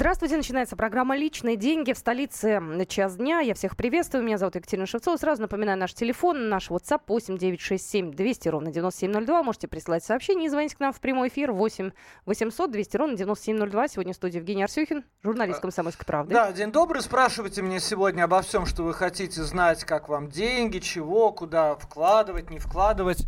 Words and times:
Здравствуйте, 0.00 0.38
начинается 0.38 0.76
программа 0.76 1.14
«Личные 1.14 1.56
деньги» 1.56 1.92
в 1.92 1.98
столице 1.98 2.58
час 2.88 3.16
дня. 3.16 3.40
Я 3.40 3.52
всех 3.52 3.76
приветствую, 3.76 4.24
меня 4.24 4.38
зовут 4.38 4.54
Екатерина 4.54 4.86
Шевцова. 4.86 5.18
Сразу 5.18 5.42
напоминаю 5.42 5.78
наш 5.78 5.92
телефон, 5.92 6.48
наш 6.48 6.70
WhatsApp 6.70 7.02
8 7.06 7.36
967 7.36 8.10
200 8.10 8.48
ровно 8.48 8.70
9702. 8.72 9.42
Можете 9.42 9.68
присылать 9.68 10.02
сообщения 10.02 10.46
и 10.46 10.48
звонить 10.48 10.74
к 10.74 10.80
нам 10.80 10.94
в 10.94 11.00
прямой 11.00 11.28
эфир 11.28 11.52
8 11.52 11.90
800 12.24 12.70
200 12.70 12.96
ровно 12.96 13.14
9702. 13.14 13.88
Сегодня 13.88 14.14
в 14.14 14.16
студии 14.16 14.38
Евгений 14.38 14.62
Арсюхин, 14.62 15.04
журналист 15.22 15.60
«Комсомольской 15.60 16.06
правды». 16.06 16.32
Да, 16.32 16.50
день 16.50 16.72
добрый. 16.72 17.02
Спрашивайте 17.02 17.60
меня 17.60 17.78
сегодня 17.78 18.24
обо 18.24 18.40
всем, 18.40 18.64
что 18.64 18.84
вы 18.84 18.94
хотите 18.94 19.42
знать, 19.42 19.84
как 19.84 20.08
вам 20.08 20.30
деньги, 20.30 20.78
чего, 20.78 21.30
куда 21.30 21.74
вкладывать, 21.74 22.48
не 22.48 22.58
вкладывать. 22.58 23.26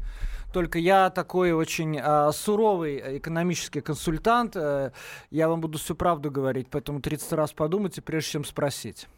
Только 0.53 0.79
я 0.79 1.11
такой 1.11 1.53
очень 1.53 1.99
э, 1.99 2.31
суровый 2.33 3.19
экономический 3.19 3.81
консультант. 3.81 4.55
Э, 4.57 4.93
я 5.31 5.49
вам 5.49 5.61
буду 5.61 5.79
всю 5.79 5.95
правду 5.95 6.31
говорить, 6.31 6.69
поэтому 6.71 7.01
30 7.01 7.33
раз 7.33 7.53
подумайте, 7.53 8.03
прежде 8.03 8.33
чем 8.33 8.45
спросить. 8.45 9.09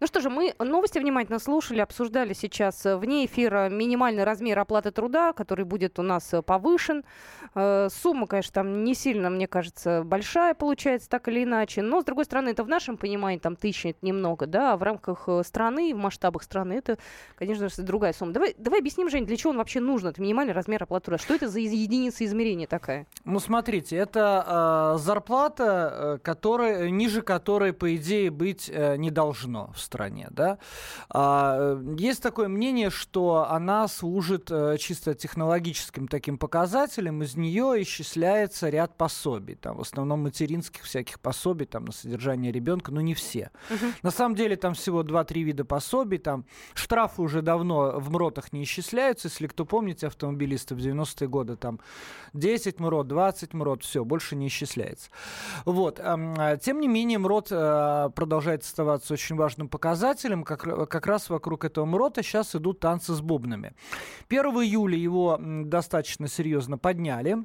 Ну 0.00 0.06
что 0.06 0.20
же, 0.20 0.30
мы 0.30 0.54
новости 0.58 0.98
внимательно 0.98 1.38
слушали, 1.38 1.80
обсуждали 1.80 2.32
сейчас 2.32 2.84
э, 2.86 2.96
вне 2.96 3.26
эфира 3.26 3.68
минимальный 3.68 4.24
размер 4.24 4.58
оплаты 4.58 4.90
труда, 4.90 5.32
который 5.32 5.64
будет 5.64 5.98
у 5.98 6.02
нас 6.02 6.32
э, 6.34 6.42
повышен. 6.42 7.04
Э, 7.54 7.88
сумма, 7.90 8.26
конечно, 8.26 8.52
там 8.52 8.84
не 8.84 8.94
сильно, 8.94 9.30
мне 9.30 9.46
кажется, 9.48 10.02
большая 10.04 10.54
получается, 10.54 11.08
так 11.08 11.28
или 11.28 11.44
иначе. 11.44 11.82
Но, 11.82 12.02
с 12.02 12.04
другой 12.04 12.24
стороны, 12.26 12.50
это 12.50 12.62
в 12.62 12.68
нашем 12.68 12.96
понимании 12.96 13.38
там 13.38 13.56
тысяча 13.56 13.88
это 13.88 13.98
немного, 14.02 14.46
да, 14.46 14.74
а 14.74 14.76
в 14.76 14.82
рамках 14.82 15.28
страны, 15.44 15.94
в 15.94 15.98
масштабах 15.98 16.42
страны 16.42 16.74
это, 16.74 16.98
конечно 17.36 17.68
же, 17.68 17.82
другая 17.82 18.12
сумма. 18.12 18.32
Давай, 18.32 18.54
давай 18.58 18.80
объясним, 18.80 19.08
Жень, 19.08 19.26
для 19.26 19.36
чего 19.36 19.50
он 19.50 19.56
вообще 19.56 19.80
нужен, 19.80 20.10
это 20.10 20.20
минимальный 20.20 20.52
размер 20.52 20.82
оплаты 20.82 21.06
труда. 21.06 21.18
Что 21.22 21.34
это 21.34 21.48
за 21.48 21.60
единица 21.60 22.24
измерения 22.24 22.66
такая? 22.66 23.06
Ну, 23.24 23.40
смотрите, 23.40 23.96
это 23.96 24.94
э, 24.94 24.98
зарплата, 24.98 26.20
которая, 26.22 26.90
ниже 26.90 27.22
которой, 27.22 27.72
по 27.72 27.94
идее, 27.96 28.30
быть 28.30 28.70
э, 28.72 28.96
не 28.96 29.10
должно 29.10 29.55
запрещено 29.56 29.72
в 29.72 29.80
стране, 29.80 30.28
да. 30.30 30.58
А, 31.08 31.80
есть 31.98 32.22
такое 32.22 32.48
мнение, 32.48 32.90
что 32.90 33.46
она 33.48 33.88
служит 33.88 34.50
э, 34.50 34.76
чисто 34.78 35.14
технологическим 35.14 36.08
таким 36.08 36.38
показателем, 36.38 37.22
из 37.22 37.36
нее 37.36 37.82
исчисляется 37.82 38.68
ряд 38.68 38.96
пособий, 38.96 39.54
там 39.54 39.76
в 39.76 39.80
основном 39.80 40.22
материнских 40.22 40.82
всяких 40.82 41.20
пособий, 41.20 41.66
там 41.66 41.84
на 41.84 41.92
содержание 41.92 42.52
ребенка, 42.52 42.92
но 42.92 43.00
не 43.00 43.14
все. 43.14 43.50
Угу. 43.70 43.86
На 44.02 44.10
самом 44.10 44.34
деле 44.34 44.56
там 44.56 44.74
всего 44.74 45.02
2-3 45.02 45.42
вида 45.42 45.64
пособий, 45.64 46.18
там 46.18 46.44
штрафы 46.74 47.22
уже 47.22 47.42
давно 47.42 47.98
в 47.98 48.10
МРОТах 48.10 48.52
не 48.52 48.62
исчисляются, 48.62 49.28
если 49.28 49.46
кто 49.46 49.64
помните, 49.64 50.06
автомобилисты 50.06 50.74
в 50.74 50.78
90-е 50.78 51.28
годы 51.28 51.56
там 51.56 51.80
10 52.34 52.80
МРОТ, 52.80 53.08
20 53.08 53.54
МРОТ, 53.54 53.82
все, 53.82 54.04
больше 54.04 54.36
не 54.36 54.48
исчисляется. 54.48 55.10
Вот. 55.64 55.96
Тем 55.96 56.80
не 56.80 56.88
менее, 56.88 57.18
МРОТ 57.18 57.48
э, 57.50 58.10
продолжает 58.14 58.62
оставаться 58.62 59.14
очень 59.14 59.36
важным 59.36 59.45
важным 59.46 59.68
показателем. 59.68 60.42
Как, 60.42 60.62
как 60.88 61.06
раз 61.06 61.30
вокруг 61.30 61.64
этого 61.64 61.84
МРОТа 61.84 62.22
сейчас 62.24 62.56
идут 62.56 62.80
танцы 62.80 63.14
с 63.14 63.20
бубнами. 63.20 63.74
1 64.28 64.44
июля 64.44 64.98
его 64.98 65.38
достаточно 65.40 66.26
серьезно 66.26 66.78
подняли. 66.78 67.36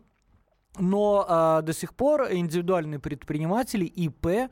Но 0.79 1.25
а, 1.27 1.61
до 1.61 1.73
сих 1.73 1.93
пор 1.93 2.27
индивидуальные 2.31 2.99
предприниматели 2.99 3.85
ИП 3.85 4.51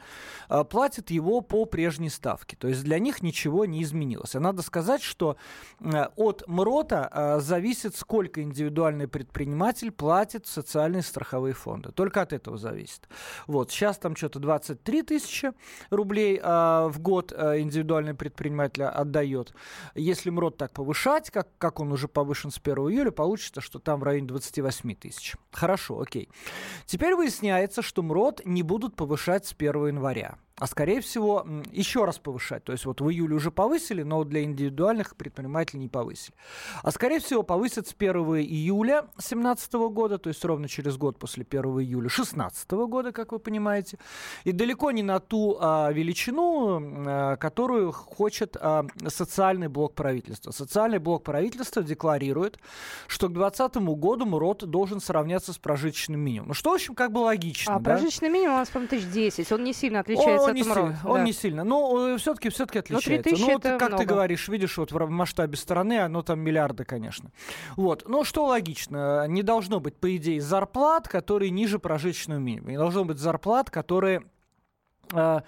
а, 0.50 0.64
платят 0.66 1.12
его 1.12 1.40
по 1.42 1.66
прежней 1.66 2.10
ставке. 2.10 2.58
То 2.58 2.68
есть 2.68 2.84
для 2.84 3.00
них 3.00 3.24
ничего 3.24 3.66
не 3.66 3.82
изменилось. 3.84 4.36
А 4.36 4.40
надо 4.40 4.62
сказать, 4.62 5.02
что 5.02 5.38
а, 5.82 6.12
от 6.18 6.44
МРОТа 6.48 7.10
а, 7.12 7.40
зависит, 7.40 7.96
сколько 7.96 8.42
индивидуальный 8.42 9.08
предприниматель 9.08 9.92
платит 9.92 10.46
в 10.46 10.50
социальные 10.50 11.04
страховые 11.04 11.54
фонды. 11.54 11.92
Только 11.92 12.22
от 12.22 12.34
этого 12.34 12.58
зависит. 12.58 13.08
Вот, 13.48 13.72
сейчас 13.72 13.98
там 13.98 14.16
что-то 14.16 14.40
23 14.40 15.04
тысячи 15.04 15.52
рублей 15.90 16.40
а, 16.44 16.90
в 16.90 17.00
год 17.00 17.32
а, 17.36 17.60
индивидуальный 17.60 18.14
предприниматель 18.14 18.84
отдает. 18.84 19.54
Если 19.96 20.30
МРОТ 20.30 20.58
так 20.58 20.74
повышать, 20.74 21.30
как, 21.30 21.48
как 21.58 21.80
он 21.80 21.92
уже 21.92 22.08
повышен 22.08 22.52
с 22.52 22.58
1 22.58 22.76
июля, 22.90 23.12
получится, 23.12 23.62
что 23.62 23.80
там 23.80 24.00
в 24.00 24.04
районе 24.04 24.28
28 24.28 24.96
тысяч. 24.96 25.36
Хорошо, 25.52 26.04
окей. 26.10 26.30
Теперь 26.86 27.16
выясняется, 27.16 27.82
что 27.82 28.02
МРОД 28.02 28.42
не 28.46 28.64
будут 28.64 28.96
повышать 28.96 29.46
с 29.46 29.54
1 29.58 29.88
января 29.88 30.38
а 30.60 30.68
скорее 30.68 31.02
всего 31.02 31.46
еще 31.72 32.06
раз 32.06 32.20
повышать. 32.20 32.64
То 32.66 32.74
есть 32.74 32.86
вот 32.86 33.02
в 33.02 33.10
июле 33.10 33.36
уже 33.36 33.50
повысили, 33.50 34.04
но 34.04 34.24
для 34.24 34.44
индивидуальных 34.44 35.16
предпринимателей 35.16 35.80
не 35.80 35.88
повысили. 35.88 36.36
А 36.84 36.92
скорее 36.92 37.20
всего 37.20 37.44
повысят 37.44 37.88
с 37.88 37.96
1 37.98 38.12
июля 38.16 39.04
2017 39.16 39.74
года, 39.74 40.18
то 40.18 40.30
есть 40.30 40.44
ровно 40.44 40.68
через 40.68 40.98
год 40.98 41.18
после 41.18 41.46
1 41.50 41.62
июля 41.80 42.10
2016 42.10 42.72
года, 42.72 43.12
как 43.12 43.32
вы 43.32 43.40
понимаете. 43.40 43.98
И 44.44 44.52
далеко 44.52 44.92
не 44.92 45.04
на 45.04 45.20
ту 45.20 45.58
а, 45.60 45.92
величину, 45.92 46.80
а, 47.08 47.38
которую 47.38 47.92
хочет 47.92 48.58
а, 48.60 48.86
социальный 49.08 49.70
блок 49.70 49.96
правительства. 49.96 50.52
Социальный 50.52 51.00
блок 51.00 51.24
правительства 51.24 51.82
декларирует, 51.84 52.60
что 53.08 53.30
к 53.30 53.34
2020 53.34 53.78
году 53.98 54.26
МРОД 54.26 54.66
должен 54.70 55.00
сравняться 55.00 55.54
с 55.54 55.58
прожиточным 55.58 56.20
минимумом. 56.20 56.50
Ну 56.50 56.54
что, 56.54 56.72
в 56.72 56.74
общем, 56.74 56.96
как 56.96 57.12
бы 57.14 57.20
логично. 57.20 57.76
А 57.76 57.80
да? 57.80 57.92
прожиточный 57.92 58.30
минимум 58.30 58.56
у 58.56 58.60
нас, 58.60 58.70
по-моему, 58.70 58.90
1010. 58.90 59.52
Он 59.52 59.64
не 59.64 59.74
сильно 59.74 60.02
отличается 60.02 60.49
он 60.50 60.56
не, 60.56 60.64
сильно, 60.64 61.00
он 61.06 61.24
не 61.24 61.34
сильно. 61.34 61.64
Но 61.64 62.18
все-таки 62.18 62.50
все-таки 62.50 62.80
отличается. 62.80 63.30
Ну, 63.32 63.54
вот, 63.54 63.64
как 63.64 63.82
много. 63.82 63.98
ты 63.98 64.06
говоришь, 64.06 64.48
видишь, 64.48 64.78
вот 64.78 64.92
в 64.92 65.10
масштабе 65.10 65.58
страны 65.58 66.00
оно 66.00 66.22
там 66.22 66.40
миллиарды, 66.40 66.84
конечно. 66.84 67.32
Вот. 67.76 68.08
Но 68.08 68.24
что 68.24 68.46
логично, 68.46 69.28
не 69.28 69.44
должно 69.44 69.80
быть, 69.80 69.96
по 69.96 70.16
идее, 70.16 70.42
зарплат, 70.42 71.08
которые 71.08 71.52
ниже 71.52 71.80
прожиточного 71.80 72.40
минимума. 72.40 72.72
Не 72.72 72.78
должно 72.78 73.06
быть 73.06 73.18
зарплат, 73.18 73.70
которые 73.70 74.24
на, 75.12 75.44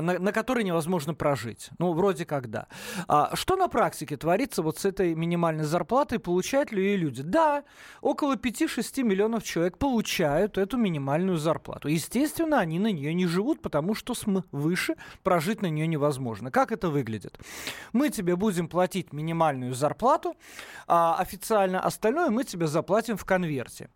на 0.00 0.32
который 0.32 0.64
невозможно 0.64 1.14
прожить. 1.14 1.70
Ну, 1.78 1.92
вроде 1.92 2.24
как 2.24 2.50
да. 2.50 2.66
А, 3.06 3.34
что 3.34 3.56
на 3.56 3.68
практике 3.68 4.16
творится 4.16 4.62
вот 4.62 4.78
с 4.78 4.84
этой 4.84 5.14
минимальной 5.14 5.64
зарплатой? 5.64 6.18
Получают 6.18 6.72
ли 6.72 6.82
ее 6.82 6.96
люди? 6.96 7.22
Да, 7.22 7.64
около 8.00 8.36
5-6 8.36 9.02
миллионов 9.02 9.44
человек 9.44 9.78
получают 9.78 10.58
эту 10.58 10.76
минимальную 10.76 11.38
зарплату. 11.38 11.88
Естественно, 11.88 12.58
они 12.58 12.78
на 12.78 12.92
нее 12.92 13.14
не 13.14 13.26
живут, 13.26 13.62
потому 13.62 13.94
что 13.94 14.14
выше 14.52 14.96
прожить 15.22 15.62
на 15.62 15.66
нее 15.66 15.86
невозможно. 15.86 16.50
Как 16.50 16.72
это 16.72 16.88
выглядит? 16.88 17.38
Мы 17.92 18.10
тебе 18.10 18.36
будем 18.36 18.68
платить 18.68 19.12
минимальную 19.12 19.74
зарплату, 19.74 20.36
а 20.86 21.16
официально 21.18 21.80
остальное 21.80 22.30
мы 22.30 22.44
тебе 22.44 22.66
заплатим 22.66 23.16
в 23.16 23.24
конверте. 23.24 23.90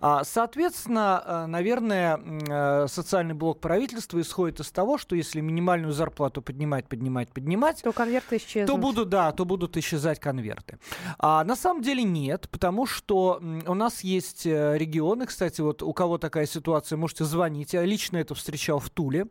А, 0.00 0.24
соответственно, 0.24 1.22
э, 1.24 1.46
наверное, 1.46 2.18
э, 2.18 2.86
социальный 2.88 3.34
блок 3.34 3.60
правительства 3.60 4.20
исходит 4.20 4.53
исходит 4.54 4.60
из 4.60 4.70
того, 4.70 4.98
что 4.98 5.16
если 5.16 5.40
минимальную 5.40 5.92
зарплату 5.92 6.42
поднимать, 6.42 6.88
поднимать, 6.88 7.32
поднимать, 7.32 7.82
то 7.82 7.92
конверты 7.92 8.36
исчезнут. 8.36 8.66
То 8.66 8.76
будут, 8.76 9.08
да, 9.08 9.32
то 9.32 9.44
будут 9.44 9.76
исчезать 9.76 10.20
конверты. 10.20 10.78
А 11.18 11.44
на 11.44 11.56
самом 11.56 11.82
деле 11.82 12.02
нет, 12.02 12.48
потому 12.50 12.86
что 12.86 13.40
у 13.66 13.74
нас 13.74 14.04
есть 14.04 14.46
э, 14.46 14.78
регионы, 14.78 15.26
кстати, 15.26 15.60
вот 15.60 15.82
у 15.82 15.92
кого 15.92 16.18
такая 16.18 16.46
ситуация, 16.46 16.96
можете 16.96 17.24
звонить. 17.24 17.74
Я 17.74 17.84
лично 17.84 18.18
это 18.18 18.34
встречал 18.34 18.78
в 18.78 18.90
Туле 18.90 19.26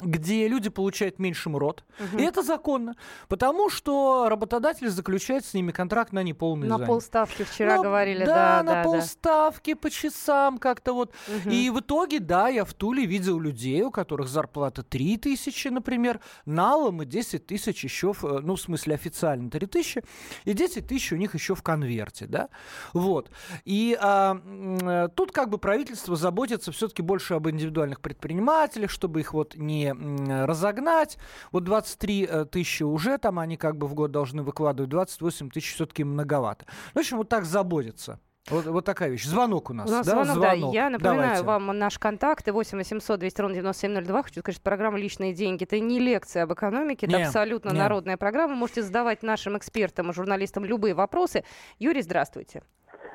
где 0.00 0.48
люди 0.48 0.70
получают 0.70 1.20
меньше 1.20 1.48
МРОД. 1.50 1.84
Угу. 2.00 2.18
И 2.18 2.22
это 2.22 2.42
законно, 2.42 2.96
потому 3.28 3.70
что 3.70 4.28
работодатель 4.28 4.88
заключает 4.88 5.44
с 5.44 5.54
ними 5.54 5.70
контракт 5.70 6.12
на 6.12 6.22
неполный 6.24 6.66
На 6.66 6.80
полставки 6.80 7.44
вчера 7.44 7.76
на, 7.76 7.82
говорили, 7.82 8.24
да. 8.24 8.34
Да, 8.34 8.62
на 8.64 8.72
да, 8.74 8.82
полставки, 8.82 9.74
да. 9.74 9.78
по 9.78 9.90
часам 9.90 10.58
как-то 10.58 10.94
вот. 10.94 11.14
Угу. 11.28 11.50
И 11.50 11.70
в 11.70 11.78
итоге, 11.78 12.18
да, 12.18 12.48
я 12.48 12.64
в 12.64 12.74
Туле 12.74 13.06
видел 13.06 13.38
людей, 13.38 13.82
у 13.82 13.92
которых 13.92 14.28
зарплата 14.28 14.82
3 14.82 15.16
тысячи, 15.18 15.68
например, 15.68 16.20
налом 16.44 17.02
и 17.02 17.06
10 17.06 17.46
тысяч 17.46 17.84
еще, 17.84 18.12
в, 18.12 18.24
э, 18.24 18.40
ну, 18.40 18.56
в 18.56 18.60
смысле 18.60 18.94
официально 18.94 19.48
3 19.48 19.66
тысячи, 19.66 20.02
и 20.44 20.54
10 20.54 20.88
тысяч 20.88 21.12
у 21.12 21.16
них 21.16 21.34
еще 21.34 21.54
в 21.54 21.62
конверте, 21.62 22.26
да. 22.26 22.48
Вот. 22.92 23.30
И 23.64 23.96
а, 24.00 24.40
э, 24.82 25.08
тут 25.14 25.30
как 25.30 25.50
бы 25.50 25.58
правительство 25.58 26.16
заботится 26.16 26.72
все-таки 26.72 27.02
больше 27.02 27.34
об 27.34 27.48
индивидуальных 27.48 28.00
предпринимателях, 28.00 28.90
чтобы 28.90 29.20
их 29.20 29.32
вот 29.32 29.54
не 29.54 29.83
разогнать. 29.92 31.18
Вот 31.52 31.64
23 31.64 32.28
э, 32.30 32.44
тысячи 32.46 32.82
уже 32.82 33.18
там 33.18 33.38
они 33.38 33.56
как 33.56 33.76
бы 33.76 33.86
в 33.86 33.94
год 33.94 34.10
должны 34.10 34.42
выкладывать, 34.42 34.90
28 34.90 35.50
тысяч 35.50 35.74
все-таки 35.74 36.04
многовато. 36.04 36.66
В 36.94 36.98
общем, 36.98 37.18
вот 37.18 37.28
так 37.28 37.44
заботятся. 37.44 38.18
Вот, 38.50 38.66
вот 38.66 38.84
такая 38.84 39.08
вещь. 39.08 39.24
Звонок 39.24 39.70
у 39.70 39.72
нас. 39.72 39.88
У 39.88 39.92
нас 39.92 40.06
да? 40.06 40.12
звонок, 40.12 40.34
звонок. 40.34 40.72
да. 40.72 40.78
Я 40.78 40.90
напоминаю 40.90 41.42
Давайте. 41.42 41.44
вам 41.44 41.78
наш 41.78 41.98
контакт 41.98 42.46
8 42.46 42.76
800 42.76 43.18
200 43.18 43.40
ровно 43.40 43.54
9702. 43.54 44.22
Хочу 44.22 44.40
сказать, 44.40 44.56
что 44.56 44.64
программа 44.64 44.98
«Личные 44.98 45.32
деньги»— 45.32 45.64
это 45.64 45.80
не 45.80 45.98
лекция 45.98 46.42
об 46.42 46.52
экономике, 46.52 47.06
это 47.06 47.16
не, 47.16 47.22
абсолютно 47.22 47.70
не. 47.70 47.78
народная 47.78 48.18
программа. 48.18 48.54
можете 48.54 48.82
задавать 48.82 49.22
нашим 49.22 49.56
экспертам 49.56 50.10
и 50.10 50.12
журналистам 50.12 50.64
любые 50.66 50.92
вопросы. 50.92 51.44
Юрий, 51.78 52.02
здравствуйте. 52.02 52.62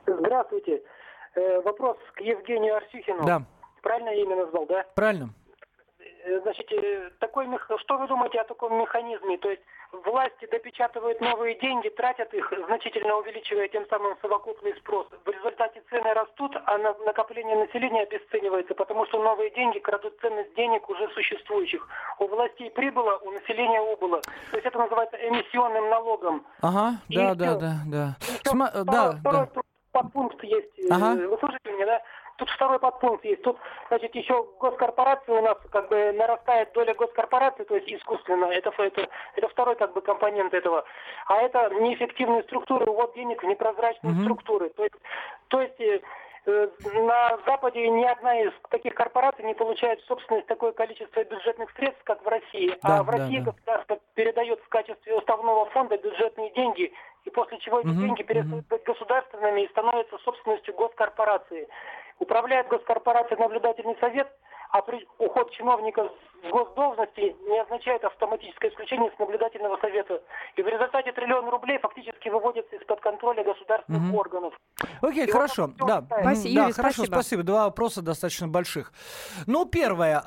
Здравствуйте. 0.08 0.82
Э, 1.36 1.62
вопрос 1.62 1.98
к 2.16 2.22
Евгению 2.22 2.78
Арсюхину. 2.78 3.24
Да. 3.24 3.44
Правильно 3.84 4.10
я 4.10 4.24
имя 4.24 4.36
назвал, 4.36 4.66
да? 4.66 4.84
Правильно. 4.96 5.30
Э, 6.26 6.40
значит, 6.42 6.72
э, 6.72 7.12
такой, 7.20 7.48
что 7.78 7.98
вы 7.98 8.08
думаете 8.08 8.42
о 8.42 8.44
таком 8.44 8.80
механизме? 8.80 9.38
То 9.38 9.50
есть 9.50 9.62
власти 9.92 10.48
допечатывают 10.52 11.22
новые 11.22 11.56
деньги, 11.60 11.90
тратят 11.90 12.34
их, 12.34 12.52
значительно 12.68 13.16
увеличивая 13.18 13.68
тем 13.68 13.88
самым 13.90 14.18
совокупный 14.22 14.76
спрос. 14.78 15.08
В 15.26 15.30
результате 15.30 15.82
цены 15.90 16.14
растут, 16.14 16.56
а 16.66 16.78
накопление 16.78 17.56
населения 17.56 18.04
обесценивается, 18.04 18.76
потому 18.76 19.06
что 19.06 19.22
новые 19.22 19.50
деньги 19.52 19.80
крадут 19.80 20.20
ценность 20.22 20.54
денег 20.56 20.90
уже 20.90 21.08
существующих. 21.10 21.88
У 22.20 22.28
властей 22.28 22.70
прибыло, 22.72 23.18
у 23.20 23.32
населения 23.32 23.82
убыло. 23.82 24.22
То 24.52 24.58
есть 24.58 24.66
это 24.66 24.78
называется 24.78 25.18
эмиссионным 25.18 25.90
налогом. 25.90 26.46
Ага, 26.62 26.98
да, 27.10 27.36
да, 27.36 27.56
да, 27.56 27.74
да, 27.88 28.16
Сма- 28.44 28.84
да. 28.84 29.14
Да. 29.24 29.50
подпункт 29.92 30.44
есть. 30.44 30.80
Э, 30.80 30.88
ага. 30.92 31.16
Вы 31.16 31.38
слушаете 31.38 31.72
меня, 31.72 31.86
да? 31.86 32.02
Тут 32.40 32.50
второй 32.52 32.80
подпункт 32.80 33.26
есть. 33.26 33.42
Тут, 33.42 33.58
значит, 33.90 34.16
еще 34.16 34.46
госкорпорации 34.62 35.34
у 35.34 35.42
нас 35.42 35.58
как 35.72 35.90
бы 35.90 36.14
нарастает 36.14 36.72
доля 36.72 36.94
госкорпораций, 36.94 37.66
то 37.66 37.76
есть 37.76 37.92
искусственно. 37.92 38.46
Это, 38.46 38.72
это, 38.78 39.10
это 39.36 39.48
второй 39.50 39.76
как 39.76 39.94
бы 39.94 40.02
компонент 40.02 40.54
этого. 40.54 40.86
А 41.28 41.42
это 41.42 41.70
неэффективные 41.82 42.44
структуры, 42.44 42.86
увод 42.86 43.14
денег 43.14 43.44
в 43.44 43.46
непрозрачные 43.46 44.14
mm-hmm. 44.14 44.22
структуры. 44.22 44.70
То 44.70 44.84
есть, 44.84 44.96
то 45.50 45.62
есть 45.62 45.82
э, 45.82 46.00
э, 46.46 46.70
на 46.94 47.38
Западе 47.46 47.90
ни 47.90 48.06
одна 48.06 48.40
из 48.40 48.54
таких 48.70 48.96
корпораций 48.96 49.44
не 49.44 49.54
получает 49.54 50.00
собственность 50.04 50.48
такое 50.48 50.72
количество 50.72 51.22
бюджетных 51.22 51.70
средств, 51.72 52.02
как 52.06 52.24
в 52.24 52.28
России. 52.30 52.78
Да, 52.84 53.00
а 53.00 53.04
в 53.04 53.10
России 53.10 53.40
да. 53.40 53.52
государство 53.52 54.00
передает 54.14 54.62
в 54.62 54.70
качестве 54.70 55.14
уставного 55.14 55.66
фонда 55.72 55.98
бюджетные 55.98 56.52
деньги, 56.52 56.94
и 57.26 57.30
после 57.32 57.60
чего 57.60 57.82
эти 57.82 57.88
угу, 57.88 58.00
деньги 58.00 58.24
перестают 58.24 58.66
угу. 58.66 58.76
быть 58.76 58.84
государственными 58.84 59.62
и 59.64 59.70
становятся 59.70 60.18
собственностью 60.20 60.74
госкорпорации. 60.74 61.68
Управляет 62.20 62.68
госкорпорацией 62.68 63.40
наблюдательный 63.40 63.98
совет, 64.00 64.28
а 64.72 64.82
при 64.82 65.08
уход 65.18 65.52
чиновника 65.52 66.10
с 66.44 66.52
госдолжности 66.52 67.36
не 67.48 67.62
означает 67.62 68.04
автоматическое 68.04 68.72
исключение 68.72 69.12
с 69.16 69.20
наблюдательного 69.20 69.78
совета. 69.78 70.22
И 70.56 70.62
в 70.62 70.68
результате 70.68 71.12
триллион 71.12 71.50
рублей 71.50 71.80
фактически 71.80 72.30
выводится 72.30 72.76
из-под 72.76 73.02
контроля 73.02 73.44
государственных 73.44 74.10
угу. 74.10 74.18
органов. 74.18 74.54
Окей, 75.02 75.26
и 75.26 75.32
хорошо. 75.32 75.72
Да, 75.78 76.06
спасибо, 76.22 76.56
да 76.56 76.62
Юрий, 76.62 76.74
хорошо, 76.74 76.96
спасибо. 77.04 77.16
спасибо. 77.16 77.44
Два 77.44 77.66
вопроса 77.66 78.02
достаточно 78.02 78.48
больших. 78.48 78.94
Ну, 79.48 79.66
первое. 79.66 80.20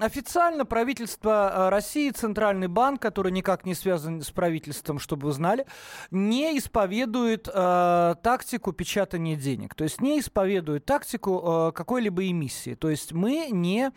Официально 0.00 0.64
правительство 0.66 1.66
а, 1.66 1.70
России, 1.70 2.10
Центральный 2.10 2.68
банк, 2.68 3.00
который 3.00 3.32
никак 3.32 3.64
не 3.64 3.74
связан 3.74 4.22
с 4.22 4.30
правительством, 4.30 4.98
чтобы 4.98 5.26
вы 5.26 5.32
знали, 5.32 5.66
не 6.10 6.58
исповедует 6.58 7.48
э, 7.52 8.14
тактику 8.22 8.72
печатания 8.72 9.36
денег. 9.36 9.74
То 9.74 9.84
есть 9.84 10.00
не 10.00 10.20
исповедует 10.20 10.84
тактику 10.84 11.68
э, 11.68 11.72
какой-либо 11.72 12.28
эмиссии. 12.28 12.74
То 12.74 12.90
есть 12.90 13.12
мы 13.12 13.48
не 13.50 13.92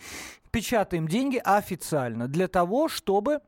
печатаем 0.57 1.07
деньги 1.07 1.39
официально 1.43 2.27
для 2.27 2.47
того, 2.47 2.87
чтобы 2.87 3.41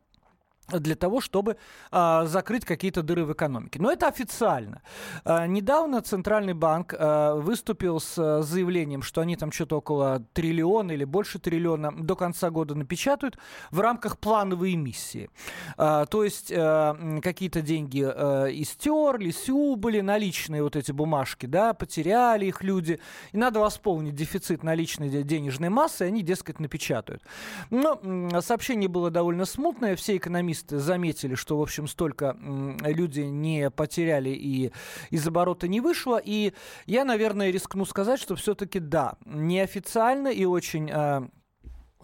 для 0.71 0.95
того, 0.95 1.21
чтобы 1.21 1.57
а, 1.91 2.25
закрыть 2.25 2.65
какие-то 2.65 3.01
дыры 3.01 3.25
в 3.25 3.33
экономике. 3.33 3.79
Но 3.81 3.91
это 3.91 4.07
официально. 4.07 4.81
А, 5.23 5.47
недавно 5.47 6.01
Центральный 6.01 6.53
банк 6.53 6.93
а, 6.97 7.35
выступил 7.35 7.99
с 7.99 8.17
а, 8.17 8.41
заявлением, 8.41 9.01
что 9.01 9.21
они 9.21 9.35
там 9.35 9.51
что-то 9.51 9.77
около 9.77 10.23
триллиона 10.33 10.91
или 10.91 11.05
больше 11.05 11.39
триллиона 11.39 11.91
до 11.91 12.15
конца 12.15 12.49
года 12.49 12.75
напечатают 12.75 13.37
в 13.71 13.79
рамках 13.79 14.17
плановой 14.17 14.73
эмиссии. 14.73 15.29
А, 15.77 16.05
то 16.05 16.23
есть 16.23 16.51
а, 16.55 17.19
какие-то 17.21 17.61
деньги 17.61 18.03
а, 18.05 18.47
истерлись, 18.47 19.49
убыли, 19.49 20.01
наличные 20.01 20.63
вот 20.63 20.75
эти 20.75 20.91
бумажки, 20.91 21.45
да, 21.45 21.73
потеряли 21.73 22.45
их 22.45 22.63
люди, 22.63 22.99
и 23.31 23.37
надо 23.37 23.59
восполнить 23.59 24.15
дефицит 24.15 24.63
наличной 24.63 25.09
денежной 25.23 25.69
массы, 25.69 26.05
и 26.05 26.07
они, 26.07 26.21
дескать, 26.21 26.59
напечатают. 26.59 27.23
Но 27.69 27.99
сообщение 28.41 28.89
было 28.89 29.09
довольно 29.09 29.45
смутное, 29.45 29.95
все 29.95 30.17
экономисты 30.17 30.58
журналисты 30.59 30.79
заметили, 30.79 31.35
что, 31.35 31.57
в 31.57 31.61
общем, 31.61 31.87
столько 31.87 32.35
люди 32.81 33.21
не 33.21 33.69
потеряли 33.69 34.29
и 34.29 34.71
из 35.11 35.27
оборота 35.27 35.67
не 35.67 35.81
вышло. 35.81 36.21
И 36.23 36.53
я, 36.85 37.05
наверное, 37.05 37.51
рискну 37.51 37.85
сказать, 37.85 38.19
что 38.19 38.35
все-таки 38.35 38.79
да, 38.79 39.15
неофициально 39.25 40.29
и 40.29 40.45
очень 40.45 40.89
а, 40.91 41.27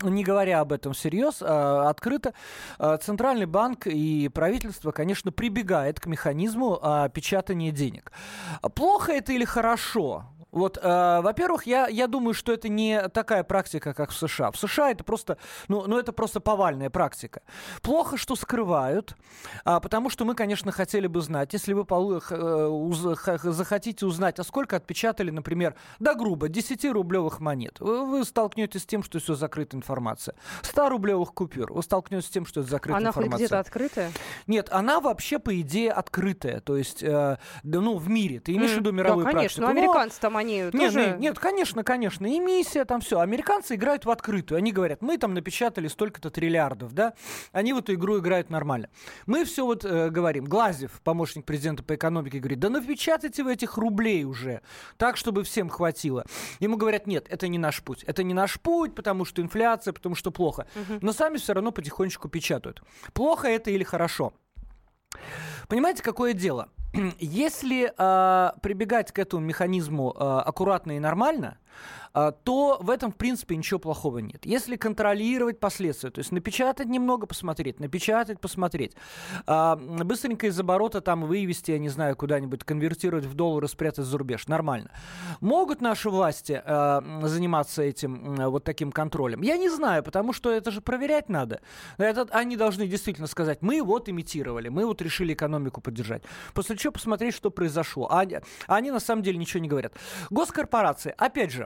не 0.01 0.23
говоря 0.23 0.61
об 0.61 0.71
этом 0.71 0.93
всерьез, 0.93 1.41
а, 1.41 1.89
открыто, 1.89 2.33
а, 2.77 2.97
Центральный 2.97 3.45
банк 3.45 3.87
и 3.87 4.29
правительство, 4.29 4.91
конечно, 4.91 5.31
прибегает 5.31 5.99
к 5.99 6.05
механизму 6.07 6.79
печатания 7.13 7.71
денег. 7.71 8.11
Плохо 8.75 9.11
это 9.11 9.33
или 9.33 9.45
хорошо? 9.45 10.25
Вот, 10.55 10.79
э, 10.81 11.21
во-первых, 11.21 11.67
я, 11.67 11.87
я 11.87 12.07
думаю, 12.07 12.33
что 12.33 12.53
это 12.53 12.69
не 12.69 13.09
такая 13.09 13.43
практика, 13.43 13.93
как 13.93 14.11
в 14.11 14.15
США. 14.15 14.51
В 14.51 14.57
США 14.57 14.91
это 14.91 15.03
просто, 15.03 15.37
ну, 15.67 15.83
ну 15.85 15.99
это 15.99 16.13
просто 16.13 16.39
повальная 16.39 16.89
практика. 16.89 17.41
Плохо, 17.81 18.15
что 18.15 18.37
скрывают, 18.37 19.17
э, 19.65 19.79
потому 19.81 20.09
что 20.09 20.23
мы, 20.23 20.33
конечно, 20.33 20.71
хотели 20.71 21.07
бы 21.07 21.19
знать, 21.19 21.51
если 21.51 21.73
вы 21.73 21.83
полу- 21.83 22.23
э, 22.29 22.67
уз- 22.67 23.19
захотите 23.43 24.05
узнать, 24.05 24.39
а 24.39 24.45
сколько 24.45 24.77
отпечатали, 24.77 25.29
например, 25.29 25.75
да 25.99 26.13
грубо, 26.13 26.47
10-рублевых 26.47 27.41
монет, 27.41 27.81
вы, 27.81 28.05
вы 28.05 28.23
столкнетесь 28.23 28.83
с 28.83 28.85
тем, 28.85 29.03
что 29.03 29.19
все 29.19 29.35
закрыта 29.35 29.75
информация. 29.75 30.35
100-рублевых 30.61 31.33
купюр, 31.33 31.73
вы 31.73 31.83
столкнетесь 31.83 32.27
с 32.27 32.29
тем, 32.29 32.45
что 32.45 32.61
это 32.61 32.69
закрытая 32.69 33.01
она 33.01 33.09
информация. 33.09 33.35
Она 33.35 33.37
где-то 33.37 33.59
открытая? 33.59 34.11
Нет, 34.47 34.69
она 34.71 35.01
вообще, 35.01 35.37
по 35.37 35.59
идее, 35.59 35.91
открытая. 35.91 36.61
То 36.61 36.77
есть, 36.77 37.03
э, 37.03 37.39
ну, 37.63 37.97
в 37.97 38.07
мире. 38.07 38.39
Ты 38.39 38.55
имеешь 38.55 38.71
mm. 38.71 38.75
в 38.75 38.79
виду 38.79 38.91
мировую 38.93 39.25
да, 39.25 39.31
конечно, 39.31 39.61
практику? 39.61 39.83
Но 39.83 39.87
американцы 39.87 40.21
там 40.21 40.37
они 40.37 40.44
нет, 40.45 40.71
тоже... 40.71 40.99
Нет, 40.99 41.19
нет, 41.19 41.39
конечно, 41.39 41.83
конечно, 41.83 42.25
эмиссия, 42.25 42.85
там 42.85 43.01
все. 43.01 43.19
Американцы 43.19 43.75
играют 43.75 44.05
в 44.05 44.09
открытую. 44.09 44.57
Они 44.57 44.71
говорят, 44.71 45.01
мы 45.01 45.17
там 45.17 45.33
напечатали 45.33 45.87
столько-то 45.87 46.29
триллиардов, 46.29 46.93
да? 46.93 47.13
Они 47.51 47.73
в 47.73 47.77
эту 47.77 47.93
игру 47.93 48.19
играют 48.19 48.49
нормально. 48.49 48.89
Мы 49.25 49.45
все 49.45 49.65
вот 49.65 49.85
э, 49.85 50.09
говорим. 50.09 50.45
Глазев, 50.45 51.01
помощник 51.03 51.45
президента 51.45 51.83
по 51.83 51.95
экономике, 51.95 52.39
говорит, 52.39 52.59
да 52.59 52.69
напечатайте 52.69 53.43
вы 53.43 53.53
этих 53.53 53.77
рублей 53.77 54.23
уже, 54.23 54.61
так, 54.97 55.17
чтобы 55.17 55.43
всем 55.43 55.69
хватило. 55.69 56.25
Ему 56.59 56.77
говорят, 56.77 57.07
нет, 57.07 57.27
это 57.29 57.47
не 57.47 57.57
наш 57.57 57.81
путь. 57.83 58.03
Это 58.03 58.23
не 58.23 58.33
наш 58.33 58.59
путь, 58.59 58.95
потому 58.95 59.25
что 59.25 59.41
инфляция, 59.41 59.93
потому 59.93 60.15
что 60.15 60.31
плохо. 60.31 60.67
Угу. 60.75 60.99
Но 61.01 61.13
сами 61.13 61.37
все 61.37 61.53
равно 61.53 61.71
потихонечку 61.71 62.29
печатают. 62.29 62.81
Плохо 63.13 63.47
это 63.47 63.71
или 63.71 63.83
хорошо? 63.83 64.33
Понимаете, 65.67 66.03
какое 66.03 66.33
дело? 66.33 66.69
Если 67.19 67.91
э, 67.95 68.51
прибегать 68.61 69.11
к 69.11 69.19
этому 69.19 69.45
механизму 69.45 70.13
э, 70.15 70.19
аккуратно 70.19 70.97
и 70.97 70.99
нормально, 70.99 71.57
то 72.13 72.77
в 72.79 72.89
этом, 72.89 73.11
в 73.11 73.15
принципе, 73.15 73.57
ничего 73.57 73.79
плохого 73.79 74.19
нет. 74.19 74.45
Если 74.45 74.77
контролировать 74.77 75.59
последствия, 75.59 76.11
то 76.11 76.19
есть 76.19 76.31
напечатать 76.31 76.87
немного, 76.87 77.27
посмотреть, 77.27 77.79
напечатать, 77.79 78.39
посмотреть, 78.39 78.93
а, 79.47 79.75
быстренько 79.75 80.47
из 80.47 80.59
оборота 80.59 81.01
там 81.01 81.25
вывести, 81.25 81.71
я 81.71 81.79
не 81.79 81.89
знаю, 81.89 82.15
куда-нибудь, 82.15 82.63
конвертировать 82.63 83.25
в 83.25 83.33
доллары, 83.33 83.67
спрятать 83.67 84.05
за 84.05 84.17
рубеж, 84.17 84.47
нормально. 84.47 84.91
Могут 85.41 85.81
наши 85.81 86.09
власти 86.09 86.61
а, 86.65 87.03
заниматься 87.23 87.81
этим, 87.81 88.35
вот 88.35 88.63
таким 88.63 88.91
контролем? 88.91 89.41
Я 89.41 89.57
не 89.57 89.69
знаю, 89.69 90.03
потому 90.03 90.33
что 90.33 90.51
это 90.51 90.71
же 90.71 90.81
проверять 90.81 91.29
надо. 91.29 91.61
Это, 91.97 92.27
они 92.31 92.55
должны 92.55 92.87
действительно 92.87 93.27
сказать, 93.27 93.61
мы 93.61 93.81
вот 93.83 94.07
имитировали, 94.09 94.69
мы 94.69 94.85
вот 94.85 95.01
решили 95.01 95.33
экономику 95.33 95.81
поддержать. 95.81 96.23
После 96.53 96.77
чего 96.77 96.93
посмотреть, 96.93 97.35
что 97.35 97.51
произошло. 97.51 98.07
А 98.09 98.21
они, 98.21 98.39
они 98.67 98.91
на 98.91 98.99
самом 98.99 99.23
деле 99.23 99.37
ничего 99.37 99.61
не 99.61 99.67
говорят. 99.67 99.93
Госкорпорации, 100.29 101.13
опять 101.17 101.51
же, 101.51 101.64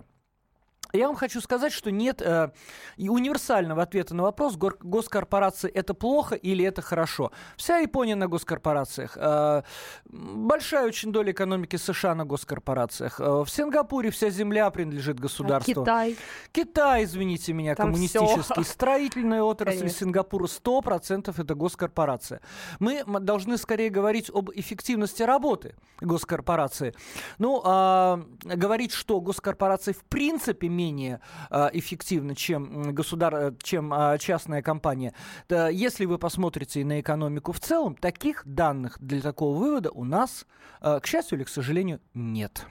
я 0.93 1.07
вам 1.07 1.15
хочу 1.15 1.41
сказать, 1.41 1.71
что 1.71 1.91
нет 1.91 2.21
э, 2.21 2.49
универсального 2.97 3.83
ответа 3.83 4.15
на 4.15 4.23
вопрос, 4.23 4.55
госкорпорации 4.55 5.69
это 5.69 5.93
плохо 5.93 6.35
или 6.35 6.65
это 6.65 6.81
хорошо. 6.81 7.31
Вся 7.57 7.77
Япония 7.77 8.15
на 8.15 8.27
госкорпорациях. 8.27 9.17
Э, 9.19 9.63
большая 10.05 10.87
очень 10.87 11.11
доля 11.11 11.31
экономики 11.31 11.75
США 11.75 12.15
на 12.15 12.25
госкорпорациях. 12.25 13.19
Э, 13.19 13.43
в 13.43 13.49
Сингапуре 13.49 14.09
вся 14.09 14.29
земля 14.29 14.69
принадлежит 14.71 15.19
государству. 15.19 15.81
А 15.81 15.85
Китай? 15.85 16.17
Китай, 16.51 17.03
извините 17.03 17.53
меня, 17.53 17.75
Там 17.75 17.87
коммунистический. 17.87 18.63
Все. 18.63 18.63
Строительная 18.63 19.43
отрасль 19.43 19.79
Конечно. 19.79 19.99
Сингапура 19.99 20.45
100% 20.45 21.33
это 21.37 21.55
госкорпорация. 21.55 22.41
Мы 22.79 23.03
должны 23.03 23.57
скорее 23.57 23.89
говорить 23.89 24.29
об 24.33 24.49
эффективности 24.51 25.23
работы 25.23 25.75
госкорпорации. 26.01 26.95
Ну, 27.37 27.61
э, 27.63 28.23
говорить, 28.43 28.91
что 28.91 29.19
госкорпорации 29.21 29.91
в 29.91 30.03
принципе 30.05 30.67
менее 30.79 31.19
э, 31.49 31.69
эффективно, 31.73 32.35
чем, 32.35 32.93
государ... 32.93 33.35
Э, 33.35 33.51
чем 33.61 33.93
э, 33.93 34.17
частная 34.19 34.61
компания. 34.61 35.13
Если 35.49 36.05
вы 36.05 36.17
посмотрите 36.17 36.85
на 36.85 37.01
экономику 37.01 37.51
в 37.51 37.59
целом, 37.59 37.95
таких 37.95 38.43
данных 38.45 38.97
для 38.99 39.21
такого 39.21 39.57
вывода 39.57 39.91
у 39.91 40.05
нас, 40.05 40.45
э, 40.81 40.99
к 41.01 41.07
счастью 41.07 41.37
или 41.37 41.43
к 41.43 41.49
сожалению, 41.49 41.99
нет. 42.13 42.65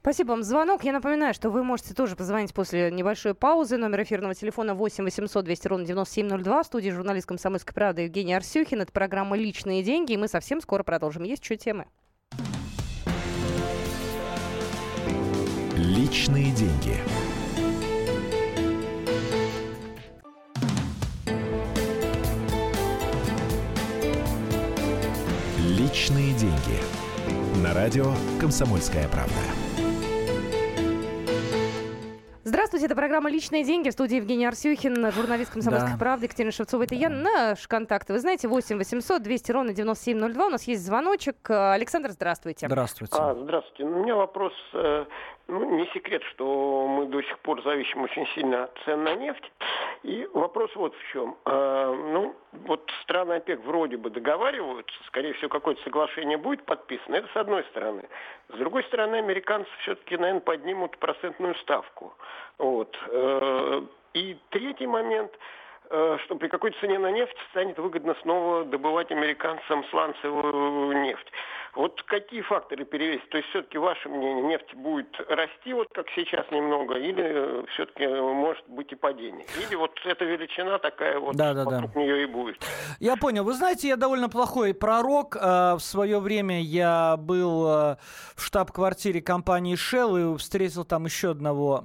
Спасибо 0.00 0.30
вам 0.30 0.42
за 0.42 0.50
звонок. 0.50 0.84
Я 0.84 0.92
напоминаю, 0.92 1.34
что 1.34 1.50
вы 1.50 1.62
можете 1.62 1.94
тоже 1.94 2.16
позвонить 2.16 2.54
после 2.54 2.90
небольшой 2.90 3.34
паузы. 3.34 3.76
Номер 3.76 4.02
эфирного 4.02 4.34
телефона 4.34 4.74
8 4.74 5.04
800 5.04 5.44
200 5.44 5.68
ровно 5.68 5.86
9702. 5.86 6.62
В 6.62 6.66
студии 6.66 6.90
журналист 6.90 7.26
«Комсомольской 7.26 7.74
правды» 7.74 8.02
Евгений 8.02 8.34
Арсюхин. 8.34 8.80
Это 8.82 8.92
программа 8.92 9.36
«Личные 9.36 9.82
деньги». 9.82 10.12
И 10.12 10.16
мы 10.16 10.28
совсем 10.28 10.60
скоро 10.60 10.82
продолжим. 10.82 11.24
Есть 11.24 11.42
еще 11.42 11.56
темы. 11.56 11.86
Личные 15.76 16.52
деньги. 16.52 16.96
Личные 25.96 26.34
деньги. 26.34 27.64
На 27.64 27.72
радио 27.72 28.04
«Комсомольская 28.38 29.08
правда». 29.08 29.32
Здравствуйте, 32.44 32.84
это 32.84 32.94
программа 32.94 33.30
«Личные 33.30 33.64
деньги». 33.64 33.88
В 33.88 33.92
студии 33.92 34.16
Евгений 34.16 34.44
Арсюхин, 34.44 35.10
журналист 35.10 35.54
«Комсомольской 35.54 35.92
да. 35.92 35.98
правды» 35.98 36.26
Екатерина 36.26 36.52
Шевцова. 36.52 36.82
Это 36.82 36.94
я. 36.94 37.08
Наш 37.08 37.66
контакт, 37.66 38.10
вы 38.10 38.18
знаете, 38.18 38.46
8 38.46 38.76
800 38.76 39.22
200 39.22 39.52
ровно 39.52 39.72
9702. 39.72 40.46
У 40.46 40.50
нас 40.50 40.64
есть 40.64 40.84
звоночек. 40.84 41.36
Александр, 41.48 42.10
здравствуйте. 42.10 42.66
Здравствуйте. 42.66 43.16
А, 43.18 43.34
здравствуйте. 43.34 43.84
У 43.84 44.02
меня 44.02 44.16
вопрос 44.16 44.52
э, 44.74 45.06
ну, 45.48 45.76
не 45.76 45.86
секрет, 45.86 46.22
что 46.24 46.86
мы 46.88 47.06
до 47.06 47.22
сих 47.22 47.38
пор 47.40 47.62
зависим 47.62 48.02
очень 48.02 48.26
сильно 48.34 48.64
от 48.64 48.78
цен 48.84 49.04
на 49.04 49.14
нефть. 49.14 49.52
И 50.02 50.28
вопрос 50.34 50.74
вот 50.74 50.94
в 50.94 51.12
чем. 51.12 51.36
А, 51.44 51.92
ну, 51.92 52.34
вот 52.52 52.90
страны 53.02 53.34
ОПЕК 53.34 53.60
вроде 53.60 53.96
бы 53.96 54.10
договариваются, 54.10 54.94
скорее 55.06 55.34
всего, 55.34 55.48
какое-то 55.48 55.82
соглашение 55.82 56.36
будет 56.36 56.64
подписано. 56.64 57.16
Это 57.16 57.28
с 57.32 57.36
одной 57.36 57.62
стороны. 57.64 58.08
С 58.48 58.58
другой 58.58 58.82
стороны, 58.84 59.16
американцы 59.16 59.70
все-таки, 59.82 60.16
наверное, 60.16 60.40
поднимут 60.40 60.98
процентную 60.98 61.54
ставку. 61.56 62.14
Вот. 62.58 62.96
Э, 63.08 63.82
и 64.14 64.36
третий 64.50 64.86
момент– 64.86 65.32
Э, 65.88 66.18
что 66.24 66.34
при 66.34 66.48
какой 66.48 66.72
цене 66.80 66.98
на 66.98 67.12
нефть 67.12 67.36
станет 67.50 67.78
выгодно 67.78 68.16
снова 68.22 68.64
добывать 68.64 69.12
американцам 69.12 69.84
сланцевую 69.90 71.00
нефть. 71.02 71.30
Вот 71.76 72.02
какие 72.02 72.42
факторы 72.42 72.84
перевесят? 72.84 73.28
То 73.30 73.36
есть 73.36 73.48
все-таки 73.50 73.78
ваше 73.78 74.08
мнение, 74.08 74.42
нефть 74.44 74.74
будет 74.74 75.14
расти 75.28 75.72
вот 75.72 75.88
как 75.92 76.06
сейчас 76.14 76.50
немного, 76.50 76.94
или 76.94 77.64
все-таки 77.74 78.06
может 78.06 78.66
быть 78.68 78.90
и 78.92 78.96
падение? 78.96 79.46
Или 79.64 79.76
вот 79.76 79.92
эта 80.04 80.24
величина 80.24 80.78
такая 80.78 81.20
вот 81.20 81.36
да, 81.36 81.54
да, 81.54 81.64
вокруг 81.64 81.92
да. 81.92 82.00
нее 82.00 82.24
и 82.24 82.26
будет? 82.26 82.56
Я 82.98 83.16
понял. 83.16 83.44
Вы 83.44 83.52
знаете, 83.52 83.88
я 83.88 83.96
довольно 83.96 84.28
плохой 84.28 84.74
пророк. 84.74 85.36
Э, 85.36 85.74
в 85.74 85.80
свое 85.80 86.18
время 86.18 86.60
я 86.60 87.16
был 87.16 87.66
э, 87.66 87.96
в 88.34 88.42
штаб-квартире 88.42 89.22
компании 89.22 89.76
Shell 89.76 90.34
и 90.34 90.38
встретил 90.38 90.84
там 90.84 91.04
еще 91.04 91.30
одного 91.30 91.84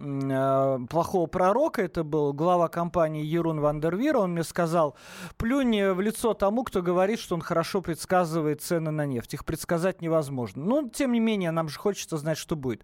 плохого 0.89 1.27
пророка. 1.27 1.81
Это 1.81 2.03
был 2.03 2.33
глава 2.33 2.67
компании 2.67 3.23
Ерун 3.23 3.59
Вандер 3.59 3.91
Интервира, 3.91 4.19
он 4.19 4.31
мне 4.31 4.43
сказал, 4.43 4.95
плюнь 5.35 5.91
в 5.91 5.99
лицо 5.99 6.33
тому, 6.33 6.63
кто 6.63 6.81
говорит, 6.81 7.19
что 7.19 7.35
он 7.35 7.41
хорошо 7.41 7.81
предсказывает 7.81 8.61
цены 8.61 8.89
на 8.91 9.05
нефть. 9.05 9.33
Их 9.33 9.43
предсказать 9.81 10.01
невозможно. 10.01 10.63
Но, 10.63 10.89
тем 10.89 11.11
не 11.11 11.19
менее, 11.19 11.51
нам 11.51 11.69
же 11.69 11.79
хочется 11.79 12.17
знать, 12.17 12.37
что 12.37 12.55
будет. 12.55 12.83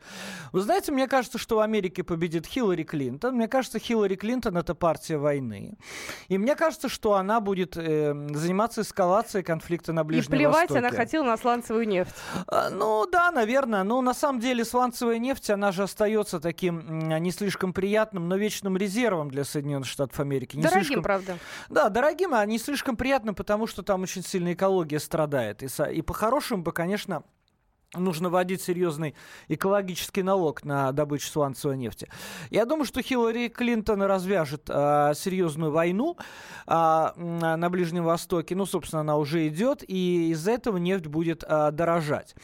Вы 0.51 0.61
знаете, 0.61 0.91
мне 0.91 1.07
кажется, 1.07 1.37
что 1.37 1.57
в 1.57 1.59
Америке 1.59 2.03
победит 2.03 2.45
Хиллари 2.47 2.83
Клинтон. 2.83 3.35
Мне 3.35 3.47
кажется, 3.47 3.79
Хиллари 3.79 4.15
Клинтон— 4.15 4.57
это 4.57 4.73
партия 4.75 5.17
войны. 5.17 5.77
И 6.27 6.37
мне 6.37 6.55
кажется, 6.55 6.89
что 6.89 7.13
она 7.13 7.39
будет 7.39 7.77
э, 7.77 8.13
заниматься 8.33 8.81
эскалацией 8.81 9.43
конфликта 9.43 9.93
на 9.93 10.03
Ближнем 10.03 10.23
Востоке. 10.23 10.35
И 10.35 10.39
плевать 10.39 10.69
Востоке. 10.69 10.79
она 10.79 10.89
хотела 10.89 11.25
на 11.25 11.37
сланцевую 11.37 11.87
нефть. 11.87 12.15
А, 12.47 12.69
ну 12.69 13.05
да, 13.11 13.31
наверное. 13.31 13.83
Но 13.83 14.01
на 14.01 14.13
самом 14.13 14.39
деле 14.39 14.65
сланцевая 14.65 15.19
нефть, 15.19 15.49
она 15.49 15.71
же 15.71 15.83
остается 15.83 16.39
таким 16.39 16.99
не 17.09 17.31
слишком 17.31 17.73
приятным, 17.73 18.27
но 18.27 18.37
вечным 18.37 18.77
резервом 18.77 19.29
для 19.29 19.43
Соединенных 19.43 19.87
Штатов 19.87 20.19
Америки. 20.19 20.55
Не 20.57 20.63
Дорогим 20.63 20.83
слишком... 20.85 21.03
правда. 21.03 21.37
Да, 21.69 21.89
дорогим, 21.89 22.33
а 22.33 22.45
не 22.45 22.57
слишком 22.57 22.95
приятно, 22.95 23.33
потому 23.33 23.67
что 23.67 23.83
там 23.83 24.01
очень 24.03 24.23
сильно 24.23 24.53
экология 24.53 24.99
страдает. 24.99 25.63
И, 25.63 25.67
и 25.93 26.01
по-хорошему 26.01 26.63
бы, 26.63 26.71
конечно, 26.71 26.86
конечно, 26.87 27.23
нужно 27.93 28.29
вводить 28.29 28.61
серьезный 28.61 29.15
экологический 29.47 30.23
налог 30.23 30.65
на 30.65 30.91
добычу 30.91 31.27
сланцевой 31.27 31.77
нефти. 31.77 32.09
Я 32.49 32.65
думаю, 32.65 32.85
что 32.85 33.01
Хиллари 33.01 33.47
Клинтон 33.47 34.01
развяжет 34.01 34.69
а, 34.69 35.13
серьезную 35.13 35.71
войну 35.71 36.17
а, 36.65 37.13
на 37.15 37.69
Ближнем 37.69 38.03
Востоке. 38.03 38.55
Ну, 38.55 38.65
собственно, 38.65 39.01
она 39.01 39.17
уже 39.17 39.47
идет, 39.47 39.83
и 39.87 40.31
из-за 40.31 40.51
этого 40.51 40.77
нефть 40.77 41.07
будет 41.07 41.43
а, 41.47 41.71
дорожать. 41.71 42.35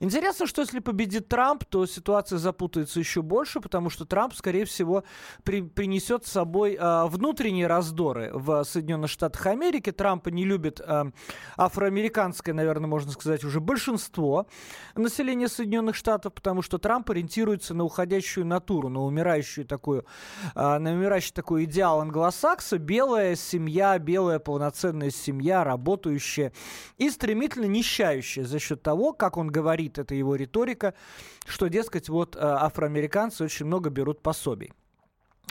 Интересно, 0.00 0.46
что 0.46 0.60
если 0.60 0.80
победит 0.80 1.28
Трамп, 1.28 1.64
то 1.64 1.86
ситуация 1.86 2.38
запутается 2.38 3.00
еще 3.00 3.22
больше, 3.22 3.60
потому 3.60 3.88
что 3.88 4.04
Трамп, 4.04 4.34
скорее 4.34 4.66
всего, 4.66 5.04
при, 5.44 5.62
принесет 5.62 6.26
с 6.26 6.32
собой 6.32 6.76
а, 6.78 7.06
внутренние 7.06 7.66
раздоры 7.66 8.30
в 8.34 8.64
Соединенных 8.64 9.10
Штатах 9.10 9.46
Америки. 9.46 9.92
Трампа 9.92 10.28
не 10.28 10.44
любит 10.44 10.80
а, 10.80 11.10
афроамериканское, 11.56 12.54
наверное, 12.54 12.88
можно 12.88 13.12
сказать, 13.12 13.44
уже 13.44 13.60
большинство 13.60 14.46
населения 14.94 15.48
Соединенных 15.48 15.94
Штатов, 15.94 16.34
потому 16.34 16.62
что 16.62 16.78
Трамп 16.78 17.10
ориентируется 17.10 17.74
на 17.74 17.84
уходящую 17.84 18.46
натуру, 18.46 18.88
на 18.88 19.02
умирающую 19.02 19.66
такую, 19.66 20.04
а, 20.54 20.78
на 20.78 20.92
умирающий 20.92 21.32
такой 21.32 21.64
идеал 21.64 22.00
англосакса, 22.00 22.78
белая 22.78 23.36
семья, 23.36 23.98
белая 23.98 24.38
полноценная 24.38 25.10
семья, 25.10 25.64
работающая 25.64 26.52
и 26.98 27.10
стремительно 27.10 27.66
нищающая 27.66 28.44
за 28.44 28.58
счет 28.58 28.82
того, 28.82 29.12
как 29.12 29.36
он 29.36 29.48
говорит, 29.48 29.98
это 29.98 30.14
его 30.14 30.34
риторика, 30.34 30.94
что, 31.46 31.68
дескать, 31.68 32.08
вот 32.08 32.36
а, 32.36 32.64
афроамериканцы 32.64 33.44
очень 33.44 33.66
много 33.66 33.90
берут 33.90 34.22
пособий. 34.22 34.72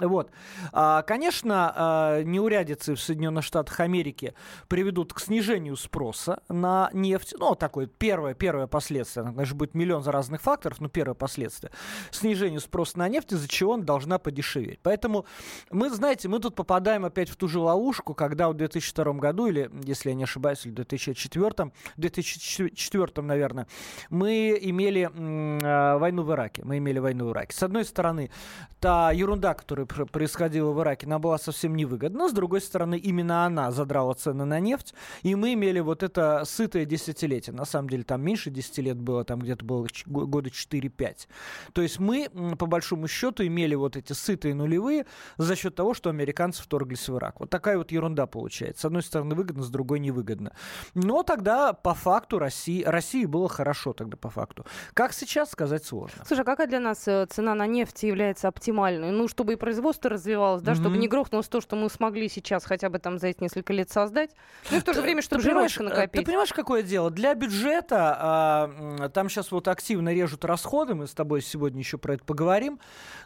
Вот. 0.02 0.32
А, 0.72 1.02
конечно, 1.02 1.74
а, 1.76 2.24
неурядицы 2.24 2.96
в 2.96 3.02
Соединенных 3.02 3.44
Штатах 3.44 3.80
Америки 3.80 4.34
приведут 4.68 5.14
к 5.14 5.20
снижению 5.20 5.76
спроса 5.76 6.42
на 6.48 6.90
нефть. 6.94 7.36
Ну, 7.38 7.56
такое 7.56 7.88
первое, 7.88 8.34
первое 8.34 8.68
последствие. 8.68 9.26
Конечно, 9.26 9.56
будет 9.56 9.74
миллион 9.74 10.04
разных 10.06 10.42
факторов, 10.42 10.80
но 10.80 10.88
первое 10.88 11.16
последствие. 11.16 11.72
Снижению 12.12 12.62
спроса 12.62 12.98
на 13.00 13.10
нефть, 13.10 13.34
из-за 13.34 13.48
чего 13.48 13.74
он 13.74 13.84
должна 13.84 14.20
подешеветь. 14.20 14.80
Поэтому 14.82 15.26
мы, 15.70 15.90
знаете, 15.90 16.30
мы 16.30 16.40
тут 16.40 16.56
попадаем 16.56 17.06
опять 17.06 17.30
в 17.30 17.36
ту 17.36 17.48
же 17.48 17.60
ловушку, 17.60 18.14
когда 18.14 18.50
в 18.50 18.54
2002 18.54 19.14
году, 19.14 19.48
или, 19.48 19.70
если 19.84 20.10
я 20.10 20.16
не 20.16 20.24
ошибаюсь, 20.24 20.66
в 20.66 20.74
2004, 20.74 21.72
2004, 21.98 23.22
наверное, 23.22 23.68
мы 24.10 24.58
имели 24.62 25.10
э, 25.14 25.98
войну 25.98 26.24
в 26.24 26.32
Ираке. 26.32 26.64
Мы 26.64 26.78
имели 26.78 27.00
войну 27.00 27.28
в 27.28 27.32
Ираке. 27.32 27.56
С 27.56 27.64
одной 27.64 27.84
стороны, 27.84 28.32
та 28.80 29.12
ерунда, 29.12 29.54
которая 29.54 29.79
происходило 29.86 30.72
в 30.72 30.82
Ираке, 30.82 31.06
она 31.06 31.20
была 31.20 31.38
совсем 31.38 31.76
невыгодна. 31.76 32.30
С 32.30 32.34
другой 32.34 32.62
стороны, 32.62 32.98
именно 32.98 33.46
она 33.46 33.72
задрала 33.72 34.14
цены 34.14 34.46
на 34.46 34.60
нефть, 34.60 34.94
и 35.24 35.36
мы 35.36 35.54
имели 35.54 35.80
вот 35.80 36.04
это 36.04 36.44
сытое 36.46 36.86
десятилетие. 36.86 37.56
На 37.56 37.66
самом 37.66 37.90
деле, 37.90 38.04
там 38.04 38.22
меньше 38.22 38.50
10 38.50 38.78
лет 38.80 38.98
было, 38.98 39.24
там 39.24 39.40
где-то 39.40 39.66
было 39.66 39.88
года 40.06 40.50
4-5. 40.50 41.28
То 41.74 41.82
есть 41.82 42.00
мы, 42.00 42.30
по 42.58 42.66
большому 42.66 43.08
счету, 43.08 43.46
имели 43.46 43.76
вот 43.76 43.98
эти 43.98 44.14
сытые 44.14 44.54
нулевые 44.54 45.06
за 45.38 45.56
счет 45.56 45.76
того, 45.76 45.94
что 45.94 46.10
американцы 46.10 46.62
вторглись 46.64 47.08
в 47.08 47.18
Ирак. 47.18 47.40
Вот 47.40 47.50
такая 47.50 47.78
вот 47.78 47.92
ерунда 47.92 48.28
получается. 48.28 48.82
С 48.82 48.86
одной 48.86 49.04
стороны 49.04 49.36
выгодно, 49.36 49.64
с 49.64 49.70
другой 49.70 50.00
невыгодно. 50.00 50.54
Но 50.94 51.24
тогда 51.24 51.74
по 51.74 51.94
факту 51.94 52.40
России, 52.40 52.84
России 52.84 53.26
было 53.26 53.50
хорошо 53.50 53.94
тогда 53.94 54.18
по 54.18 54.30
факту. 54.30 54.66
Как 54.94 55.14
сейчас, 55.14 55.52
сказать 55.52 55.86
сложно. 55.86 56.24
Слушай, 56.26 56.42
а 56.42 56.46
какая 56.46 56.68
для 56.68 56.80
нас 56.80 57.08
э, 57.08 57.26
цена 57.30 57.56
на 57.56 57.68
нефть 57.68 58.04
является 58.04 58.48
оптимальной? 58.48 59.12
Ну, 59.12 59.28
чтобы 59.28 59.54
и 59.54 59.56
производство 59.70 60.10
развивалось, 60.10 60.64
да, 60.64 60.72
mm-hmm. 60.72 60.76
чтобы 60.82 60.98
не 60.98 61.08
грохнулось 61.08 61.48
то, 61.48 61.62
что 61.62 61.76
мы 61.76 61.92
смогли 61.92 62.28
сейчас 62.28 62.66
хотя 62.66 62.90
бы 62.90 62.98
там 62.98 63.20
за 63.20 63.28
эти 63.28 63.44
несколько 63.44 63.72
лет 63.72 63.92
создать. 63.92 64.32
Ну 64.72 64.78
и 64.78 64.80
в 64.80 64.84
то 64.84 64.94
же 64.94 65.02
время, 65.02 65.22
чтобы 65.22 65.44
жировка 65.44 65.84
накопить. 65.84 66.22
Ты 66.22 66.26
понимаешь, 66.26 66.52
какое 66.52 66.82
дело? 66.82 67.12
Для 67.12 67.36
бюджета, 67.36 68.18
а, 68.20 69.10
там 69.10 69.30
сейчас 69.30 69.52
вот 69.52 69.68
активно 69.68 70.12
режут 70.12 70.44
расходы, 70.44 70.96
мы 70.96 71.06
с 71.06 71.14
тобой 71.14 71.44
сегодня 71.44 71.82
еще 71.82 72.00
про 72.00 72.16
это 72.16 72.24
поговорим. 72.24 72.80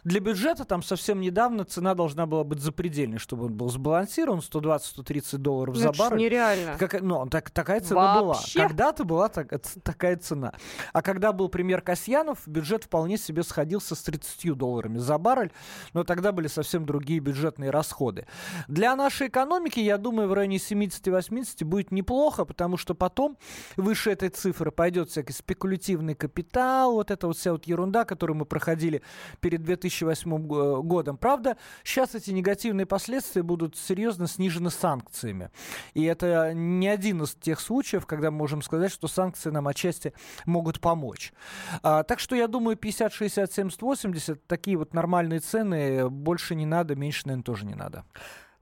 Для 0.04 0.20
бюджета 0.20 0.66
там 0.66 0.82
совсем 0.82 1.22
недавно 1.22 1.64
цена 1.64 1.94
должна 1.94 2.26
была 2.26 2.44
быть 2.44 2.60
запредельной, 2.60 3.16
чтобы 3.16 3.46
он 3.46 3.54
был 3.54 3.70
сбалансирован, 3.70 4.40
120-130 4.40 5.38
долларов 5.38 5.76
ну, 5.76 5.80
за 5.80 5.92
баррель. 5.92 6.18
нереально. 6.18 6.76
Как, 6.78 7.00
ну, 7.00 7.26
так, 7.26 7.50
такая 7.52 7.80
цена 7.80 8.20
Вообще? 8.20 8.58
была. 8.58 8.68
Когда-то 8.68 9.04
была 9.04 9.28
так, 9.30 9.48
такая 9.82 10.18
цена. 10.18 10.52
А 10.92 11.00
когда 11.00 11.32
был 11.32 11.48
премьер 11.48 11.80
Касьянов, 11.80 12.46
бюджет 12.46 12.84
вполне 12.84 13.16
себе 13.16 13.42
сходился 13.42 13.94
с 13.94 14.02
30 14.02 14.54
долларами 14.54 14.98
за 14.98 15.16
баррель, 15.16 15.52
но 15.94 16.04
тогда 16.04 16.33
были 16.34 16.48
совсем 16.48 16.84
другие 16.84 17.20
бюджетные 17.20 17.70
расходы. 17.70 18.26
Для 18.68 18.94
нашей 18.96 19.28
экономики, 19.28 19.80
я 19.80 19.98
думаю, 19.98 20.28
в 20.28 20.34
районе 20.34 20.56
70-80 20.56 21.64
будет 21.64 21.90
неплохо, 21.92 22.44
потому 22.44 22.76
что 22.76 22.94
потом 22.94 23.38
выше 23.76 24.10
этой 24.10 24.28
цифры 24.28 24.70
пойдет 24.70 25.10
всякий 25.10 25.32
спекулятивный 25.32 26.14
капитал, 26.14 26.94
вот 26.94 27.10
эта 27.10 27.26
вот 27.26 27.36
вся 27.36 27.52
вот 27.52 27.66
ерунда, 27.66 28.04
которую 28.04 28.36
мы 28.36 28.44
проходили 28.44 29.02
перед 29.40 29.62
2008 29.62 30.82
годом. 30.82 31.16
Правда, 31.16 31.56
сейчас 31.82 32.14
эти 32.14 32.30
негативные 32.30 32.86
последствия 32.86 33.42
будут 33.42 33.76
серьезно 33.76 34.26
снижены 34.26 34.70
санкциями. 34.70 35.50
И 35.94 36.04
это 36.04 36.52
не 36.54 36.88
один 36.88 37.22
из 37.22 37.34
тех 37.34 37.60
случаев, 37.60 38.06
когда 38.06 38.30
мы 38.30 38.38
можем 38.38 38.62
сказать, 38.62 38.92
что 38.92 39.08
санкции 39.08 39.50
нам 39.50 39.68
отчасти 39.68 40.12
могут 40.46 40.80
помочь. 40.80 41.32
А, 41.82 42.02
так 42.02 42.18
что 42.18 42.36
я 42.36 42.48
думаю, 42.48 42.76
50, 42.76 43.12
60, 43.12 43.52
70, 43.52 43.82
80 43.82 44.46
такие 44.46 44.76
вот 44.76 44.94
нормальные 44.94 45.40
цены 45.40 46.08
больше 46.24 46.54
не 46.54 46.66
надо, 46.66 46.96
меньше, 46.96 47.22
наверное, 47.26 47.44
тоже 47.44 47.66
не 47.66 47.74
надо. 47.74 48.04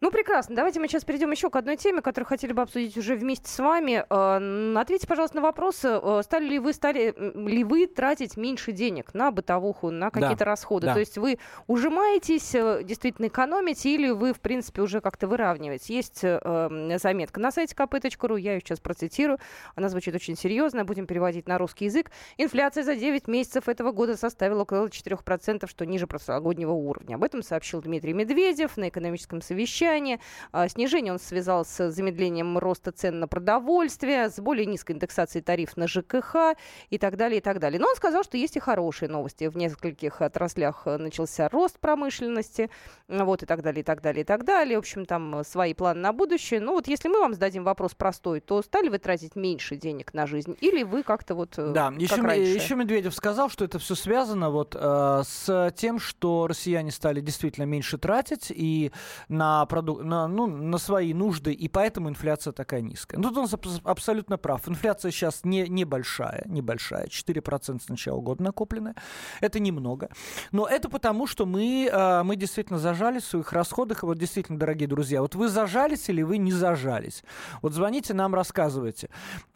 Ну, 0.02 0.10
прекрасно. 0.10 0.56
Давайте 0.56 0.80
мы 0.80 0.88
сейчас 0.88 1.04
перейдем 1.04 1.30
еще 1.30 1.48
к 1.48 1.54
одной 1.54 1.76
теме, 1.76 2.02
которую 2.02 2.26
хотели 2.26 2.52
бы 2.52 2.62
обсудить 2.62 2.98
уже 2.98 3.14
вместе 3.14 3.48
с 3.48 3.56
вами. 3.60 4.04
Э, 4.10 4.74
ответьте, 4.76 5.06
пожалуйста, 5.06 5.36
на 5.36 5.42
вопрос, 5.42 5.78
э, 5.84 6.20
стали 6.24 6.44
ли 6.44 6.58
вы, 6.58 6.72
стали 6.72 7.14
ли 7.16 7.62
вы 7.62 7.86
тратить 7.86 8.36
меньше 8.36 8.72
денег 8.72 9.14
на 9.14 9.30
бытовуху, 9.30 9.92
на 9.92 10.10
какие-то 10.10 10.38
да. 10.38 10.44
расходы? 10.44 10.86
Да. 10.88 10.94
То 10.94 10.98
есть 10.98 11.18
вы 11.18 11.38
ужимаетесь, 11.68 12.52
э, 12.52 12.82
действительно 12.82 13.28
экономите, 13.28 13.94
или 13.94 14.10
вы, 14.10 14.32
в 14.32 14.40
принципе, 14.40 14.82
уже 14.82 15.00
как-то 15.00 15.28
выравниваете? 15.28 15.94
Есть 15.94 16.22
заметка 16.22 17.38
на 17.38 17.52
сайте 17.52 17.76
kp.ru, 17.76 18.40
я 18.40 18.54
ее 18.54 18.60
сейчас 18.60 18.80
процитирую. 18.80 19.38
Она 19.76 19.88
звучит 19.88 20.16
очень 20.16 20.36
серьезно, 20.36 20.84
будем 20.84 21.06
переводить 21.06 21.46
на 21.46 21.58
русский 21.58 21.84
язык. 21.84 22.10
Инфляция 22.38 22.82
за 22.82 22.96
9 22.96 23.28
месяцев 23.28 23.68
этого 23.68 23.92
года 23.92 24.16
составила 24.16 24.62
около 24.62 24.88
4%, 24.88 25.68
что 25.68 25.86
ниже 25.86 26.08
прошлогоднего 26.08 26.72
уровня. 26.72 27.14
Об 27.14 27.22
этом 27.22 27.44
сообщил 27.44 27.80
Дмитрий 27.80 28.14
Медведев 28.14 28.76
на 28.76 28.88
экономическом 28.88 29.40
совещании 29.40 29.91
снижение. 29.92 30.20
А, 30.52 30.68
снижение 30.68 31.12
он 31.12 31.18
связал 31.18 31.64
с 31.64 31.90
замедлением 31.90 32.58
роста 32.58 32.92
цен 32.92 33.20
на 33.20 33.28
продовольствие, 33.28 34.30
с 34.30 34.40
более 34.40 34.66
низкой 34.66 34.92
индексацией 34.92 35.42
тариф 35.42 35.76
на 35.76 35.86
ЖКХ 35.86 36.56
и 36.90 36.98
так 36.98 37.16
далее, 37.16 37.38
и 37.38 37.40
так 37.40 37.58
далее. 37.58 37.80
Но 37.80 37.88
он 37.88 37.96
сказал, 37.96 38.24
что 38.24 38.36
есть 38.36 38.56
и 38.56 38.60
хорошие 38.60 39.08
новости. 39.08 39.44
В 39.46 39.56
нескольких 39.56 40.22
отраслях 40.22 40.82
э, 40.86 40.96
начался 40.96 41.48
рост 41.48 41.78
промышленности, 41.78 42.70
вот 43.08 43.42
и 43.42 43.46
так 43.46 43.62
далее, 43.62 43.80
и 43.80 43.84
так 43.84 44.00
далее, 44.00 44.22
и 44.22 44.24
так 44.24 44.44
далее. 44.44 44.76
В 44.76 44.80
общем, 44.80 45.06
там 45.06 45.44
свои 45.44 45.74
планы 45.74 46.00
на 46.00 46.12
будущее. 46.12 46.60
Ну 46.60 46.72
вот 46.72 46.88
если 46.88 47.08
мы 47.08 47.20
вам 47.20 47.34
зададим 47.34 47.64
вопрос 47.64 47.94
простой, 47.94 48.40
то 48.40 48.62
стали 48.62 48.88
вы 48.88 48.98
тратить 48.98 49.36
меньше 49.36 49.76
денег 49.76 50.14
на 50.14 50.26
жизнь 50.26 50.56
или 50.60 50.82
вы 50.82 51.02
как-то 51.02 51.34
вот 51.34 51.58
э, 51.58 51.72
Да, 51.72 51.92
еще, 51.96 52.54
еще 52.54 52.74
Медведев 52.74 53.14
сказал, 53.14 53.50
что 53.50 53.64
это 53.64 53.78
все 53.78 53.94
связано 53.94 54.50
вот 54.50 54.76
э, 54.78 55.22
с 55.24 55.72
тем, 55.76 55.98
что 55.98 56.46
россияне 56.46 56.90
стали 56.90 57.20
действительно 57.20 57.64
меньше 57.64 57.98
тратить 57.98 58.50
и 58.50 58.92
на 59.28 59.66
продукты 59.66 59.81
проду... 59.82 60.02
на, 60.04 60.28
ну, 60.28 60.46
на 60.46 60.78
свои 60.78 61.14
нужды, 61.14 61.52
и 61.52 61.68
поэтому 61.68 62.08
инфляция 62.08 62.52
такая 62.52 62.80
низкая. 62.80 63.20
Ну, 63.20 63.30
тут 63.30 63.52
он 63.52 63.80
абсолютно 63.84 64.38
прав. 64.38 64.68
Инфляция 64.68 65.10
сейчас 65.10 65.40
не, 65.44 65.68
небольшая, 65.68 66.44
небольшая, 66.46 67.06
4% 67.06 67.82
с 67.82 67.88
начала 67.88 68.20
года 68.20 68.42
накопленная. 68.42 68.94
Это 69.40 69.60
немного. 69.60 70.08
Но 70.52 70.66
это 70.66 70.88
потому, 70.88 71.26
что 71.26 71.46
мы, 71.46 71.88
а, 71.92 72.24
мы 72.24 72.36
действительно 72.36 72.78
зажались 72.78 73.24
в 73.24 73.28
своих 73.28 73.52
расходах. 73.52 74.02
И 74.02 74.06
вот 74.06 74.18
действительно, 74.18 74.58
дорогие 74.58 74.88
друзья, 74.88 75.22
вот 75.22 75.34
вы 75.34 75.48
зажались 75.48 76.08
или 76.08 76.22
вы 76.22 76.38
не 76.38 76.52
зажались? 76.52 77.24
Вот 77.60 77.72
звоните 77.72 78.14
нам, 78.14 78.34
рассказывайте. 78.34 79.10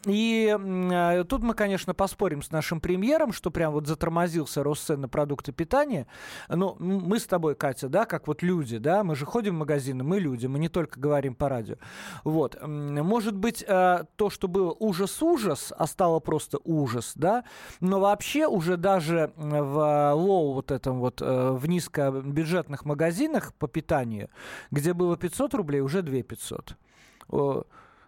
И 0.05 0.55
а, 0.57 1.23
тут 1.23 1.43
мы, 1.43 1.53
конечно, 1.53 1.93
поспорим 1.93 2.41
с 2.41 2.51
нашим 2.51 2.79
премьером, 2.79 3.31
что 3.31 3.51
прям 3.51 3.73
вот 3.73 3.87
затормозился 3.87 4.63
рост 4.63 4.85
цен 4.85 5.01
на 5.01 5.09
продукты 5.09 5.51
питания. 5.51 6.07
Но 6.49 6.75
мы 6.79 7.19
с 7.19 7.25
тобой, 7.25 7.55
Катя, 7.55 7.89
да, 7.89 8.05
как 8.05 8.27
вот 8.27 8.41
люди, 8.41 8.77
да, 8.77 9.03
мы 9.03 9.15
же 9.15 9.25
ходим 9.25 9.55
в 9.55 9.59
магазины, 9.59 10.03
мы 10.07 10.19
люди, 10.19 10.47
мы 10.47 10.59
не 10.59 10.69
только 10.69 10.99
говорим 10.99 11.35
по 11.35 11.49
радио. 11.49 11.75
Вот. 12.23 12.57
Может 12.65 13.35
быть, 13.35 13.63
э, 13.67 14.05
то, 14.15 14.29
что 14.29 14.47
было 14.47 14.75
ужас-ужас, 14.79 15.73
а 15.77 15.85
стало 15.85 16.19
просто 16.19 16.59
ужас, 16.63 17.11
да, 17.15 17.43
но 17.79 17.99
вообще 17.99 18.47
уже 18.47 18.77
даже 18.77 19.31
в 19.35 20.13
low 20.13 20.53
вот 20.53 20.71
этом 20.71 20.99
вот, 20.99 21.21
э, 21.21 21.51
в 21.51 21.67
низкобюджетных 21.67 22.85
магазинах 22.85 23.53
по 23.53 23.67
питанию, 23.67 24.29
где 24.71 24.93
было 24.93 25.17
500 25.17 25.53
рублей, 25.53 25.81
уже 25.81 26.01
2 26.01 26.23
500. 26.23 26.75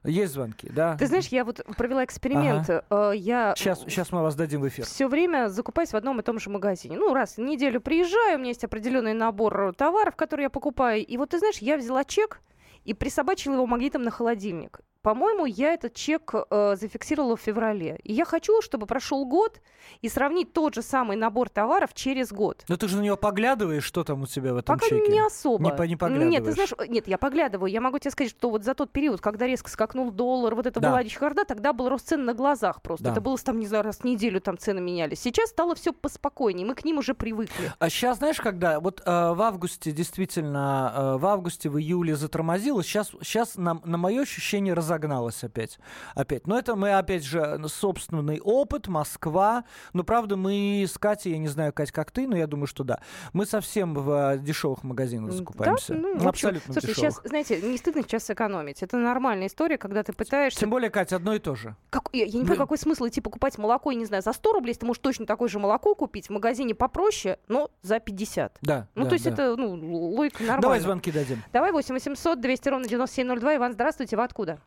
Есть 0.04 0.34
звонки, 0.34 0.70
да? 0.70 0.96
Ты 0.98 1.08
знаешь, 1.08 1.28
я 1.28 1.44
вот 1.44 1.62
провела 1.78 2.06
эксперимент. 2.06 2.70
Ага. 2.70 2.86
Э, 2.90 3.16
я 3.16 3.54
сейчас, 3.58 3.82
сейчас 3.82 4.12
мы 4.12 4.22
вас 4.22 4.36
дадим 4.36 4.62
в 4.62 4.68
эфир. 4.68 4.86
Все 4.86 5.08
время 5.08 5.50
закупаюсь 5.50 5.92
в 5.92 5.96
одном 5.96 6.20
и 6.20 6.24
том 6.24 6.40
же 6.40 6.50
магазине. 6.50 6.98
Ну, 6.98 7.14
раз 7.14 7.38
в 7.38 7.42
неделю 7.42 7.82
приезжаю, 7.82 8.36
у 8.36 8.40
меня 8.40 8.50
есть 8.50 8.64
определенный 8.64 9.14
набор 9.14 9.74
товаров, 9.76 10.16
которые 10.16 10.46
я 10.46 10.50
покупаю. 10.50 11.06
И 11.06 11.18
вот 11.18 11.32
ты 11.32 11.40
знаешь, 11.40 11.58
я 11.58 11.78
взяла 11.78 12.04
чек 12.04 12.42
и 12.86 12.94
присобачила 12.94 13.56
его 13.56 13.68
магнитом 13.68 14.04
на 14.04 14.12
холодильник. 14.12 14.80
По-моему, 15.02 15.46
я 15.46 15.74
этот 15.74 15.94
чек 15.94 16.34
э, 16.34 16.76
зафиксировала 16.78 17.38
в 17.38 17.40
феврале. 17.40 18.00
И 18.04 18.12
я 18.12 18.26
хочу, 18.26 18.62
чтобы 18.62 18.86
прошел 18.86 19.26
год 19.26 19.62
и 20.02 20.10
сравнить 20.10 20.52
тот 20.52 20.76
же 20.76 20.82
самый 20.82 21.16
набор 21.16 21.48
товаров 21.48 21.94
через 21.94 22.34
год. 22.34 22.66
Но 22.68 22.76
ты 22.76 22.90
же 22.90 22.98
на 22.98 23.02
него 23.02 23.16
поглядываешь, 23.16 23.86
что 23.86 24.04
там 24.04 24.24
у 24.24 24.28
тебя 24.28 24.54
в 24.54 24.58
этом 24.58 24.76
Пока 24.76 24.90
чеке? 24.90 25.10
не 25.10 25.22
особо. 25.22 25.64
Не, 25.64 25.88
не 25.88 25.96
поглядываешь. 25.96 26.32
Нет, 26.32 26.44
ты 26.44 26.52
знаешь, 26.52 26.74
нет, 26.90 27.08
я 27.08 27.18
поглядываю. 27.18 27.72
Я 27.72 27.80
могу 27.80 27.98
тебе 27.98 28.12
сказать, 28.12 28.32
что 28.32 28.50
вот 28.50 28.66
за 28.66 28.74
тот 28.74 28.92
период, 28.92 29.22
когда 29.22 29.48
резко 29.48 29.70
скакнул 29.70 30.12
доллар, 30.12 30.54
вот 30.54 30.66
это 30.66 30.82
да. 30.82 30.90
была 30.90 31.06
чехарда, 31.06 31.46
тогда 31.46 31.72
был 31.72 31.88
рост 31.88 32.10
цен 32.10 32.26
на 32.26 32.34
глазах 32.34 32.82
просто. 32.82 33.06
Да. 33.06 33.12
Это 33.14 33.22
было 33.22 33.38
там, 33.38 33.58
не 33.58 33.68
знаю, 33.68 33.86
раз 33.86 34.00
в 34.00 34.04
неделю 34.04 34.42
там 34.42 34.58
цены 34.58 34.82
менялись. 34.82 35.22
Сейчас 35.22 35.50
стало 35.52 35.76
все 35.76 35.94
поспокойнее, 35.94 36.68
мы 36.68 36.76
к 36.76 36.84
ним 36.84 36.98
уже 36.98 37.14
привыкли. 37.14 37.72
А 37.80 37.90
сейчас, 37.90 38.18
знаешь, 38.18 38.42
когда? 38.42 38.82
Вот 38.82 39.02
э, 39.06 39.10
в 39.10 39.42
августе 39.42 39.94
действительно, 39.94 40.94
э, 40.94 41.18
в 41.20 41.26
августе, 41.26 41.70
в 41.70 41.80
июле 41.80 42.18
затормозилось, 42.18 42.86
сейчас, 42.86 43.12
сейчас 43.22 43.56
на, 43.56 43.80
на 43.86 43.98
мое 43.98 44.24
ощущение 44.24 44.74
разогналось 44.74 44.89
опять 44.96 45.60
опять. 45.60 45.80
опять. 46.16 46.48
Но 46.48 46.58
это 46.58 46.76
мы, 46.76 46.94
опять 46.94 47.24
же, 47.24 47.60
собственный 47.68 48.40
опыт, 48.40 48.88
Москва. 48.88 49.66
Но, 49.94 50.04
правда, 50.04 50.38
мы 50.38 50.86
с 50.88 50.98
Катей, 50.98 51.34
я 51.34 51.38
не 51.38 51.48
знаю, 51.48 51.74
Кать, 51.74 51.92
как 51.92 52.12
ты, 52.12 52.28
но 52.28 52.38
я 52.38 52.48
думаю, 52.48 52.68
что 52.68 52.84
да. 52.84 53.00
Мы 53.34 53.46
совсем 53.46 53.94
в 53.94 54.34
э, 54.34 54.40
дешевых 54.40 54.84
магазинах 54.84 55.32
закупаемся. 55.32 55.94
Да? 55.94 56.00
Ну, 56.00 56.16
ну, 56.16 56.30
абсолютно 56.30 56.74
Слушай, 56.74 56.88
дешевых. 56.88 57.14
сейчас, 57.14 57.22
знаете, 57.24 57.62
не 57.62 57.78
стыдно 57.78 58.02
сейчас 58.04 58.30
экономить. 58.30 58.82
Это 58.84 58.98
нормальная 58.98 59.48
история, 59.48 59.78
когда 59.78 60.04
ты 60.04 60.14
пытаешься... 60.14 60.60
Тем 60.60 60.70
более, 60.70 60.90
Катя, 60.90 61.18
одно 61.18 61.34
и 61.34 61.40
то 61.40 61.56
же. 61.56 61.76
Как... 61.90 62.10
Я, 62.14 62.26
я 62.26 62.32
не 62.34 62.40
понимаю, 62.40 62.60
какой 62.60 62.78
смысл 62.78 63.08
идти 63.08 63.22
покупать 63.22 63.58
молоко, 63.58 63.92
я 63.92 63.98
не 63.98 64.06
знаю, 64.06 64.24
за 64.24 64.34
100 64.34 64.54
рублей, 64.54 64.72
если 64.72 64.82
ты 64.82 64.86
можешь 64.86 65.02
точно 65.02 65.26
такое 65.26 65.50
же 65.50 65.60
молоко 65.60 65.96
купить 65.96 66.28
в 66.28 66.30
магазине 66.32 66.74
попроще, 66.76 67.38
но 67.48 67.72
за 67.82 68.00
50. 68.00 68.58
Да. 68.62 68.88
Ну, 68.96 69.04
да, 69.04 69.10
то 69.10 69.14
есть 69.14 69.26
да. 69.26 69.32
это, 69.32 69.56
ну, 69.56 69.74
логика 69.74 70.40
нормальная. 70.40 70.62
Давай 70.62 70.80
звонки 70.80 71.12
дадим. 71.12 71.44
Давай 71.52 71.72
8 71.72 71.94
800 71.94 72.40
200 72.40 72.70
ровно 72.70 72.88
9702. 72.88 73.56
Иван, 73.56 73.74
здравствуйте, 73.74 74.16
вы 74.16 74.24
откуда? 74.24 74.60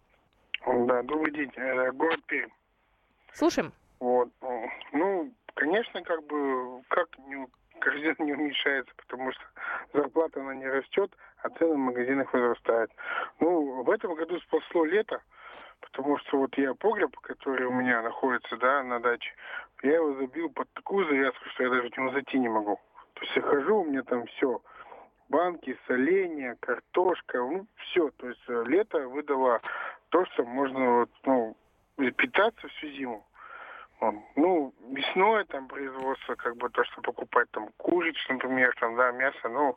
Да, 0.66 1.02
добрый 1.02 1.32
день. 1.32 1.50
Э, 1.56 1.90
город 1.92 2.20
Пермь. 2.26 2.50
Слушаем. 3.32 3.72
Вот. 4.00 4.28
Ну, 4.92 5.32
конечно, 5.54 6.02
как 6.02 6.24
бы, 6.24 6.82
как 6.88 7.08
не, 7.18 7.46
каждый 7.80 8.14
не 8.24 8.32
уменьшается, 8.32 8.92
потому 8.96 9.32
что 9.32 9.42
зарплата, 9.92 10.40
она 10.40 10.54
не 10.54 10.66
растет, 10.66 11.10
а 11.42 11.50
цены 11.50 11.74
в 11.74 11.78
магазинах 11.78 12.32
возрастают. 12.32 12.92
Ну, 13.40 13.82
в 13.82 13.90
этом 13.90 14.14
году 14.14 14.38
спасло 14.40 14.84
лето, 14.84 15.20
потому 15.80 16.18
что 16.18 16.38
вот 16.38 16.56
я 16.58 16.74
погреб, 16.74 17.16
который 17.18 17.66
у 17.66 17.72
меня 17.72 18.02
находится, 18.02 18.56
да, 18.56 18.82
на 18.82 19.00
даче, 19.00 19.32
я 19.82 19.94
его 19.94 20.14
забил 20.14 20.50
под 20.50 20.72
такую 20.74 21.06
завязку, 21.06 21.48
что 21.50 21.64
я 21.64 21.70
даже 21.70 21.88
в 21.88 21.96
него 21.96 22.10
зайти 22.10 22.38
не 22.38 22.48
могу. 22.48 22.80
То 23.14 23.20
есть 23.22 23.36
я 23.36 23.42
хожу, 23.42 23.80
у 23.80 23.84
меня 23.84 24.02
там 24.02 24.26
все, 24.26 24.60
банки, 25.28 25.76
соленья, 25.86 26.56
картошка, 26.60 27.38
ну, 27.38 27.66
все. 27.76 28.10
То 28.18 28.28
есть 28.28 28.42
э, 28.48 28.64
лето 28.66 29.08
выдало 29.08 29.60
то, 30.12 30.26
что 30.26 30.44
можно 30.44 30.98
вот, 30.98 31.10
ну, 31.24 31.56
питаться 31.96 32.68
всю 32.68 32.88
зиму. 32.88 33.26
Ну, 34.36 34.74
мясное 34.80 35.44
там 35.44 35.68
производство, 35.68 36.34
как 36.34 36.56
бы 36.56 36.68
то, 36.70 36.84
что 36.84 37.00
покупать 37.02 37.50
там 37.52 37.68
куриц, 37.78 38.16
например, 38.28 38.74
там, 38.80 38.96
да, 38.96 39.10
мясо, 39.12 39.48
ну, 39.48 39.76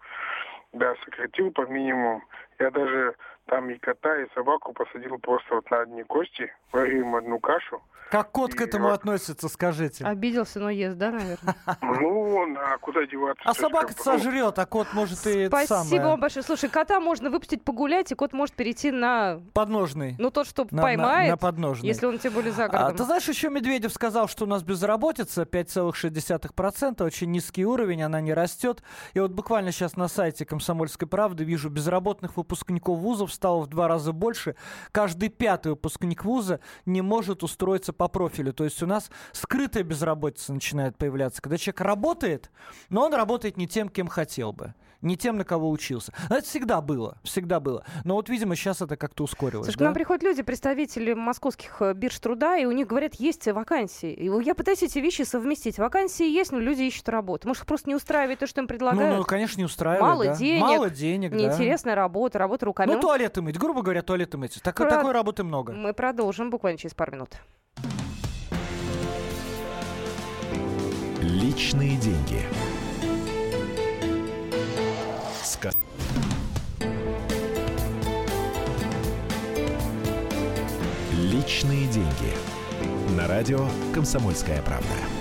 да, 0.74 0.96
сократил 1.06 1.52
по 1.52 1.62
минимуму. 1.68 2.22
Я 2.60 2.72
даже 2.72 3.16
там 3.46 3.70
и 3.70 3.78
кота, 3.78 4.22
и 4.22 4.28
собаку 4.34 4.74
посадил 4.74 5.18
просто 5.20 5.56
вот 5.56 5.70
на 5.70 5.82
одни 5.82 6.04
кости, 6.04 6.52
варил 6.72 7.02
им 7.02 7.16
одну 7.16 7.40
кашу. 7.40 7.82
Как 8.12 8.32
кот 8.32 8.54
и 8.54 8.58
к 8.58 8.62
этому 8.62 8.86
вот... 8.86 8.94
относится, 8.94 9.50
скажите? 9.50 10.06
Обиделся, 10.06 10.60
но 10.60 10.70
ест, 10.70 10.98
да, 10.98 11.12
наверное? 11.12 11.56
Ну, 11.82 12.36
он, 12.36 12.58
а 12.58 12.78
куда 12.78 13.06
деваться? 13.06 13.44
А 13.46 13.54
собака 13.54 13.94
сожрет, 13.94 14.60
а 14.60 14.66
кот 14.66 14.88
может 14.94 15.26
и 15.26 15.48
Спасибо 15.48 16.04
вам 16.04 16.20
большое. 16.20 16.44
Слушай, 16.44 16.70
кота 16.70 17.00
можно 17.00 17.30
выпустить 17.30 17.64
погулять, 17.64 18.12
и 18.12 18.16
кот 18.16 18.34
может 18.34 18.56
перейти 18.56 18.92
на... 18.92 19.42
Подножный. 19.54 20.16
Ну, 20.20 20.30
тот, 20.30 20.48
что 20.48 20.66
поймает. 20.66 21.32
На 21.32 21.38
подножный. 21.38 21.88
Если 21.88 22.06
он 22.06 22.20
тем 22.20 22.34
более 22.34 22.52
за 22.52 22.68
городом. 22.68 22.94
А, 22.94 22.98
ты 22.98 23.04
знаешь, 23.04 23.28
еще 23.28 23.50
Медведев 23.50 23.92
сказал, 23.92 24.28
что 24.28 24.46
у 24.46 24.48
нас 24.48 24.64
безработица 24.64 25.44
5,6%, 25.44 27.04
очень 27.04 27.32
низкий 27.32 27.66
уровень, 27.66 28.04
она 28.04 28.22
не 28.22 28.34
растет. 28.34 28.84
И 29.14 29.20
вот 29.20 29.32
буквально 29.32 29.72
сейчас 29.72 29.96
на 29.96 30.08
сайте 30.08 30.46
«Комсомольской 30.46 31.08
правды» 31.08 31.44
вижу, 31.44 31.70
безработных 31.70 32.38
выпускников 32.46 33.00
вузов 33.00 33.34
стало 33.34 33.62
в 33.62 33.68
два 33.68 33.88
раза 33.88 34.14
больше. 34.14 34.56
Каждый 34.92 35.30
пятый 35.30 35.70
выпускник 35.70 36.24
вуза 36.24 36.60
не 36.86 37.02
может 37.02 37.44
устроиться 37.44 37.92
по 37.92 38.08
профилю. 38.08 38.54
То 38.54 38.64
есть 38.64 38.82
у 38.84 38.86
нас 38.86 39.10
скрытая 39.32 39.84
безработица 39.84 40.54
начинает 40.54 40.98
появляться, 40.98 41.42
когда 41.42 41.58
человек 41.58 41.82
работает, 41.82 42.52
но 42.90 43.06
он 43.06 43.14
работает 43.14 43.58
не 43.58 43.68
тем, 43.68 43.90
кем 43.90 44.08
хотел 44.08 44.54
бы 44.54 44.74
не 45.06 45.16
тем, 45.16 45.38
на 45.38 45.46
кого 45.46 45.70
учился. 45.70 46.12
Но 46.30 46.38
это 46.38 46.46
всегда 46.46 46.82
было, 46.82 47.18
всегда 47.24 47.60
было. 47.60 47.86
Но 48.04 48.16
вот, 48.16 48.30
видимо, 48.30 48.56
сейчас 48.56 48.82
это 48.82 48.98
как-то 48.98 49.24
ускорилось. 49.24 49.68
Слушай, 49.68 49.78
да? 49.78 49.86
к 49.86 49.88
нам 49.88 49.94
приходят 49.94 50.24
люди, 50.24 50.42
представители 50.42 51.14
московских 51.14 51.82
э, 51.82 51.94
бирж 51.94 52.20
труда, 52.20 52.58
и 52.58 52.66
у 52.66 52.72
них 52.72 52.88
говорят, 52.88 53.16
есть 53.16 53.48
вакансии. 53.48 54.12
И 54.12 54.26
я 54.44 54.56
пытаюсь 54.56 54.84
эти 54.84 55.00
вещи 55.00 55.22
совместить. 55.22 55.78
Вакансии 55.78 56.28
есть, 56.28 56.52
но 56.52 56.60
люди 56.60 56.84
ищут 56.84 57.08
работу. 57.10 57.48
Может, 57.48 57.64
их 57.64 57.68
просто 57.68 57.90
не 57.90 57.96
устраивает 57.96 58.40
то, 58.40 58.48
что 58.48 58.62
им 58.62 58.68
предлагают? 58.68 59.14
Ну, 59.14 59.18
ну 59.20 59.24
конечно, 59.24 59.60
не 59.60 59.66
устраивает. 59.66 60.02
Мало 60.02 60.26
да. 60.26 60.36
денег. 60.36 60.62
Мало 60.62 60.90
денег, 60.90 61.32
Неинтересная 61.32 61.96
да. 61.96 62.02
работа, 62.02 62.40
работа 62.40 62.66
руками. 62.66 62.92
Ну, 62.92 63.00
туалеты 63.00 63.42
мыть, 63.42 63.58
грубо 63.58 63.82
говоря, 63.82 64.02
туалеты 64.02 64.38
мыть. 64.38 64.60
Так, 64.62 64.76
Про... 64.76 64.90
Такой 64.90 65.12
работы 65.12 65.44
много. 65.44 65.74
Мы 65.74 65.94
продолжим 65.94 66.50
буквально 66.50 66.78
через 66.78 66.94
пару 66.96 67.14
минут. 67.14 67.30
Личные 71.22 71.98
деньги 71.98 72.42
сказать. 75.46 75.78
Личные 81.14 81.88
деньги. 81.88 82.34
На 83.16 83.28
радио 83.28 83.68
«Комсомольская 83.94 84.62
правда». 84.62 85.15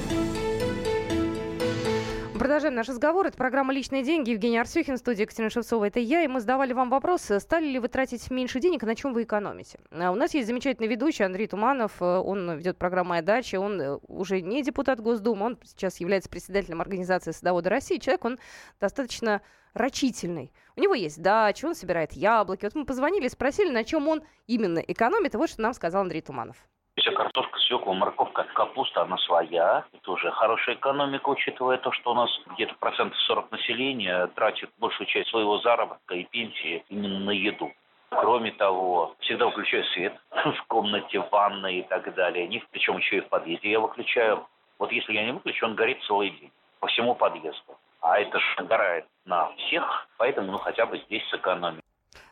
Продолжаем 2.39 2.75
наш 2.75 2.89
разговор. 2.89 3.27
Это 3.29 3.37
программа 3.37 3.73
«Личные 3.73 4.03
деньги». 4.03 4.31
Евгений 4.31 4.59
Арсюхин, 4.59 4.97
студия 4.97 5.23
Екатерина 5.23 5.51
Шевцова. 5.51 5.85
Это 5.85 6.01
я. 6.01 6.25
И 6.25 6.27
мы 6.27 6.41
задавали 6.41 6.73
вам 6.73 6.91
вопрос, 6.91 7.31
стали 7.39 7.67
ли 7.67 7.79
вы 7.79 7.87
тратить 7.87 8.29
меньше 8.29 8.59
денег, 8.59 8.83
на 8.83 8.97
чем 8.97 9.15
вы 9.15 9.23
экономите. 9.23 9.79
А 9.93 10.11
у 10.11 10.17
нас 10.17 10.35
есть 10.35 10.49
замечательный 10.49 10.89
ведущий 10.89 11.23
Андрей 11.23 11.47
Туманов. 11.47 12.03
Он 12.03 12.59
ведет 12.59 12.77
программу 12.77 13.11
«Моя 13.11 13.23
дача». 13.23 13.61
Он 13.61 13.81
э, 13.81 13.99
уже 14.09 14.41
не 14.41 14.65
депутат 14.65 15.01
Госдумы. 15.01 15.47
Он 15.47 15.59
сейчас 15.63 16.01
является 16.01 16.29
председателем 16.29 16.81
организации 16.81 17.31
«Садоводы 17.31 17.71
России». 17.71 17.99
Человек, 17.99 18.25
он 18.25 18.39
достаточно 18.81 19.41
рачительный. 19.73 20.53
У 20.77 20.81
него 20.81 20.95
есть 20.95 21.23
дача, 21.23 21.67
он 21.67 21.77
собирает 21.77 22.15
яблоки. 22.15 22.65
Вот 22.65 22.75
мы 22.75 22.85
позвонили, 22.85 23.29
спросили, 23.29 23.71
на 23.71 23.85
чем 23.85 24.09
он 24.09 24.25
именно 24.49 24.81
экономит. 24.81 25.35
И 25.35 25.37
вот 25.37 25.51
что 25.51 25.63
нам 25.63 25.73
сказал 25.73 26.03
Андрей 26.03 26.21
Туманов. 26.21 26.57
Вся 26.97 27.11
картошка, 27.11 27.59
свекла, 27.59 27.93
морковка, 27.93 28.45
капуста, 28.45 29.03
она 29.03 29.19
своя. 29.19 29.85
Это 29.93 30.13
уже 30.13 30.31
хорошая 30.31 30.77
экономика, 30.77 31.29
учитывая 31.29 31.77
то, 31.79 31.91
что 31.91 32.13
у 32.13 32.15
нас 32.15 32.31
где-то 32.53 32.75
процентов 32.77 33.19
40 33.23 33.51
населения 33.51 34.27
тратит 34.29 34.71
большую 34.79 35.09
часть 35.09 35.29
своего 35.31 35.59
заработка 35.59 36.15
и 36.15 36.25
пенсии 36.25 36.85
именно 36.89 37.19
на 37.19 37.31
еду. 37.31 37.73
Кроме 38.11 38.53
того, 38.53 39.17
всегда 39.19 39.47
выключаю 39.47 39.85
свет 39.87 40.15
в 40.31 40.63
комнате, 40.69 41.19
в 41.19 41.29
ванной 41.31 41.81
и 41.81 41.83
так 41.83 42.15
далее. 42.15 42.47
Не, 42.47 42.63
причем 42.71 42.99
еще 42.99 43.17
и 43.17 43.21
в 43.21 43.29
подъезде 43.29 43.73
я 43.73 43.81
выключаю. 43.81 44.47
Вот 44.79 44.93
если 44.93 45.15
я 45.15 45.25
не 45.25 45.33
выключу, 45.33 45.67
он 45.67 45.75
горит 45.75 46.01
целый 46.05 46.31
день 46.31 46.53
по 46.79 46.87
всему 46.87 47.17
подъезду. 47.17 47.77
А 48.03 48.21
это 48.21 48.39
же 48.39 48.47
нагорает 48.59 49.07
на 49.25 49.51
всех, 49.57 50.07
поэтому 50.17 50.53
ну 50.53 50.59
хотя 50.59 50.87
бы 50.87 50.99
здесь 50.99 51.27
сэкономим. 51.31 51.81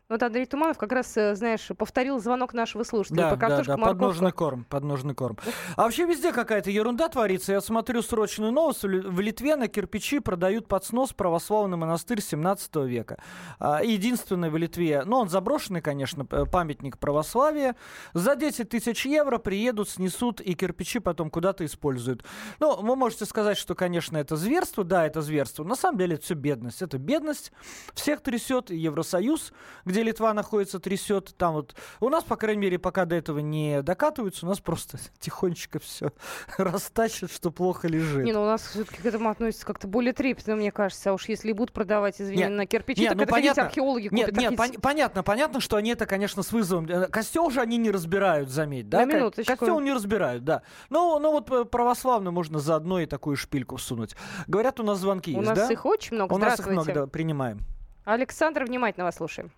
Вот 0.09 0.23
Андрей 0.23 0.45
Туманов 0.47 0.77
как 0.79 0.93
раз, 0.93 1.17
э, 1.17 1.35
знаешь, 1.35 1.69
повторил 1.79 2.21
звонок 2.21 2.53
нашего 2.53 2.83
слушателя 2.83 3.17
да, 3.17 3.31
по 3.31 3.37
да, 3.37 3.63
да, 3.63 3.77
подножный 3.77 4.33
корм, 4.33 4.65
подножный 4.65 5.15
корм. 5.15 5.39
А 5.77 5.85
вообще 5.85 6.05
везде 6.05 6.33
какая-то 6.33 6.71
ерунда 6.71 7.09
творится. 7.09 7.53
Я 7.53 7.61
смотрю 7.61 8.03
срочную 8.03 8.53
новость. 8.53 8.83
В 8.83 9.21
Литве 9.21 9.57
на 9.57 9.69
кирпичи 9.69 10.19
продают 10.19 10.69
под 10.69 10.85
снос 10.85 11.13
православный 11.13 11.77
монастырь 11.79 12.21
17 12.21 12.77
века. 12.85 13.23
А, 13.59 13.83
единственный 13.83 14.51
в 14.51 14.57
Литве, 14.57 15.03
ну 15.07 15.19
он 15.19 15.29
заброшенный, 15.29 15.81
конечно, 15.81 16.27
памятник 16.27 16.99
православия. 16.99 17.77
За 18.13 18.37
10 18.37 18.69
тысяч 18.69 19.07
евро 19.07 19.39
приедут, 19.39 19.89
снесут 19.89 20.41
и 20.41 20.55
кирпичи 20.55 20.99
потом 20.99 21.31
куда-то 21.31 21.65
используют. 21.65 22.25
Ну, 22.61 22.83
вы 22.83 22.97
можете 22.97 23.25
сказать, 23.25 23.57
что, 23.57 23.75
конечно, 23.75 24.19
это 24.19 24.37
зверство. 24.37 24.85
Да, 24.85 25.07
это 25.07 25.23
зверство. 25.23 25.65
На 25.65 25.77
самом 25.77 25.99
деле 25.99 26.17
это 26.17 26.25
все 26.25 26.35
бедность. 26.35 26.83
Это 26.83 26.99
бедность. 26.99 27.53
Всех 27.95 28.21
трясет 28.21 28.71
Евросоюз, 28.71 29.53
где 29.93 30.03
Литва 30.03 30.33
находится, 30.33 30.81
трясет. 30.81 31.35
Там 31.37 31.55
вот 31.55 31.75
у 32.01 32.09
нас, 32.09 32.25
по 32.25 32.37
крайней 32.37 32.63
мере, 32.63 32.79
пока 32.79 33.05
до 33.05 33.15
этого 33.15 33.39
не 33.39 33.83
докатываются, 33.83 34.47
у 34.47 34.49
нас 34.49 34.59
просто 34.59 34.99
тихонечко 35.21 35.79
все 35.79 36.13
растащат, 36.57 37.31
что 37.31 37.51
плохо 37.51 37.89
лежит. 37.89 38.25
Не, 38.25 38.33
ну 38.33 38.43
у 38.43 38.47
нас 38.47 38.63
все-таки 38.63 39.03
к 39.03 39.07
этому 39.07 39.29
относятся 39.29 39.67
как-то 39.67 39.87
более 39.87 40.13
трепетно, 40.13 40.57
мне 40.57 40.73
кажется. 40.73 41.11
А 41.11 41.13
уж 41.13 41.29
если 41.29 41.53
будут 41.53 41.73
продавать, 41.73 42.21
извини, 42.21 42.43
нет, 42.43 42.51
на 42.51 42.67
кирпичи, 42.67 43.03
нет, 43.03 43.11
так 43.11 43.19
ну, 43.19 43.23
это 43.25 43.31
понятно, 43.31 43.63
археологи 43.65 44.09
Нет, 44.11 44.31
купят, 44.31 44.41
нет, 44.41 44.53
пон- 44.53 44.81
понятно, 44.81 45.23
понятно, 45.23 45.61
что 45.61 45.77
они 45.77 45.91
это, 45.91 46.07
конечно, 46.07 46.43
с 46.43 46.51
вызовом. 46.53 46.87
Э, 46.87 47.09
костел 47.09 47.51
же 47.51 47.61
они 47.61 47.77
не 47.77 47.91
разбирают, 47.91 48.49
заметь, 48.49 48.89
да? 48.89 49.05
На 49.05 49.05
минуточку. 49.05 49.57
Костел 49.57 49.81
не 49.81 49.93
разбирают, 49.93 50.45
да. 50.45 50.63
Ну, 50.89 51.19
ну 51.19 51.33
вот 51.33 51.51
э, 51.51 51.65
православно 51.65 52.31
можно 52.31 52.59
заодно 52.59 53.01
и 53.01 53.07
такую 53.07 53.37
шпильку 53.37 53.77
всунуть. 53.77 54.17
Говорят, 54.47 54.81
у 54.81 54.83
нас 54.83 54.99
звонки 54.99 55.35
у 55.35 55.41
есть, 55.41 55.47
да? 55.47 55.53
У 55.53 55.57
нас 55.57 55.71
их 55.71 55.85
очень 55.85 56.17
много. 56.17 56.33
У 56.33 56.39
нас 56.39 56.59
их 56.59 56.67
много, 56.67 56.93
да, 56.93 57.07
принимаем. 57.07 57.61
Александр, 58.05 58.65
внимательно 58.65 59.05
вас 59.05 59.17
слушаем. 59.17 59.53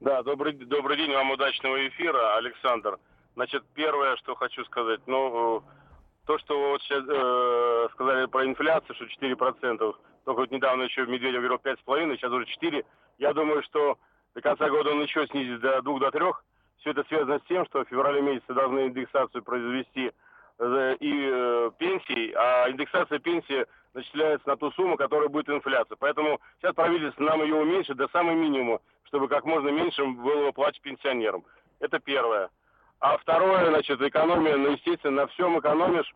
Да, 0.00 0.22
добрый, 0.22 0.52
добрый 0.52 0.98
день, 0.98 1.10
вам 1.12 1.30
удачного 1.30 1.88
эфира, 1.88 2.36
Александр. 2.36 2.98
Значит, 3.34 3.64
первое, 3.74 4.16
что 4.16 4.34
хочу 4.34 4.62
сказать, 4.66 5.00
ну, 5.06 5.62
то, 6.26 6.38
что 6.38 6.60
вы 6.60 6.68
вот 6.72 6.82
сейчас 6.82 7.02
э, 7.08 7.88
сказали 7.92 8.26
про 8.26 8.44
инфляцию, 8.44 8.94
что 8.94 9.06
4%, 9.06 9.78
только 9.78 10.40
вот 10.40 10.50
недавно 10.50 10.82
еще 10.82 11.06
Медведев 11.06 11.40
говорил 11.40 11.56
5,5%, 11.64 12.16
сейчас 12.16 12.30
уже 12.30 12.44
4%. 12.62 12.84
Я 13.18 13.32
думаю, 13.32 13.62
что 13.62 13.96
до 14.34 14.42
конца 14.42 14.68
года 14.68 14.90
он 14.90 15.00
еще 15.00 15.26
снизит 15.28 15.60
до 15.60 15.80
2 15.80 15.98
до 15.98 16.10
3. 16.10 16.24
Все 16.80 16.90
это 16.90 17.02
связано 17.04 17.38
с 17.38 17.48
тем, 17.48 17.64
что 17.64 17.82
в 17.82 17.88
феврале 17.88 18.20
месяце 18.20 18.52
должны 18.52 18.88
индексацию 18.88 19.42
произвести 19.42 20.12
и 20.58 21.30
э, 21.32 21.70
пенсии, 21.78 22.32
а 22.32 22.70
индексация 22.70 23.18
пенсии 23.18 23.66
начисляется 23.94 24.48
на 24.48 24.56
ту 24.56 24.70
сумму, 24.72 24.96
которая 24.96 25.28
будет 25.28 25.48
инфляция. 25.48 25.96
Поэтому 25.98 26.40
сейчас 26.58 26.74
правительство 26.74 27.22
нам 27.22 27.42
ее 27.42 27.56
уменьшит 27.56 27.96
до 27.96 28.08
самого 28.08 28.34
минимума, 28.34 28.80
чтобы 29.04 29.28
как 29.28 29.44
можно 29.44 29.68
меньше 29.68 30.04
было 30.04 30.46
выплачивать 30.46 30.82
пенсионерам. 30.82 31.44
Это 31.80 31.98
первое. 31.98 32.50
А 33.00 33.18
второе, 33.18 33.68
значит, 33.68 34.00
экономия, 34.00 34.56
ну, 34.56 34.70
естественно, 34.72 35.22
на 35.22 35.26
всем 35.28 35.58
экономишь, 35.58 36.10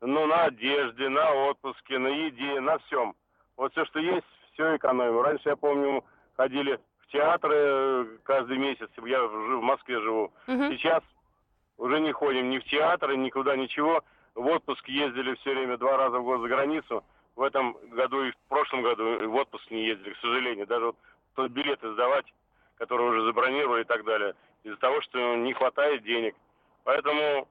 ну, 0.00 0.26
на 0.26 0.44
одежде, 0.44 1.08
на 1.08 1.32
отпуске, 1.48 1.98
на 1.98 2.08
еде, 2.08 2.60
на 2.60 2.78
всем. 2.78 3.14
Вот 3.56 3.72
все, 3.72 3.84
что 3.84 4.00
есть, 4.00 4.26
все 4.52 4.76
экономим. 4.76 5.20
Раньше, 5.20 5.50
я 5.50 5.56
помню, 5.56 6.04
ходили 6.36 6.80
в 6.98 7.12
театры 7.12 7.54
э, 7.54 8.06
каждый 8.24 8.58
месяц, 8.58 8.90
я 9.04 9.22
в 9.22 9.62
Москве 9.62 10.00
живу. 10.00 10.32
Угу. 10.48 10.62
Сейчас 10.72 11.02
уже 11.78 12.00
не 12.00 12.12
ходим 12.12 12.50
ни 12.50 12.58
в 12.58 12.64
театры, 12.64 13.16
никуда, 13.16 13.56
ничего. 13.56 14.02
В 14.34 14.46
отпуск 14.46 14.88
ездили 14.88 15.34
все 15.36 15.54
время 15.54 15.76
два 15.76 15.96
раза 15.96 16.18
в 16.18 16.24
год 16.24 16.40
за 16.40 16.48
границу 16.48 17.04
в 17.36 17.42
этом 17.42 17.76
году 17.90 18.24
и 18.24 18.30
в 18.30 18.36
прошлом 18.48 18.82
году 18.82 19.28
в 19.28 19.34
отпуск 19.34 19.70
не 19.70 19.86
ездили, 19.86 20.12
к 20.12 20.18
сожалению. 20.18 20.66
Даже 20.66 20.92
вот 21.36 21.50
билеты 21.50 21.92
сдавать, 21.92 22.26
которые 22.78 23.10
уже 23.10 23.24
забронировали 23.24 23.82
и 23.82 23.86
так 23.86 24.04
далее, 24.04 24.34
из-за 24.62 24.76
того, 24.76 25.00
что 25.02 25.36
не 25.36 25.52
хватает 25.52 26.02
денег. 26.04 26.34
Поэтому 26.84 27.48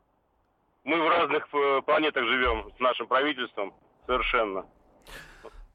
мы 0.83 1.01
в 1.01 1.07
разных 1.07 1.47
э, 1.53 1.81
планетах 1.85 2.25
живем 2.25 2.71
с 2.75 2.79
нашим 2.79 3.07
правительством 3.07 3.73
совершенно. 4.05 4.65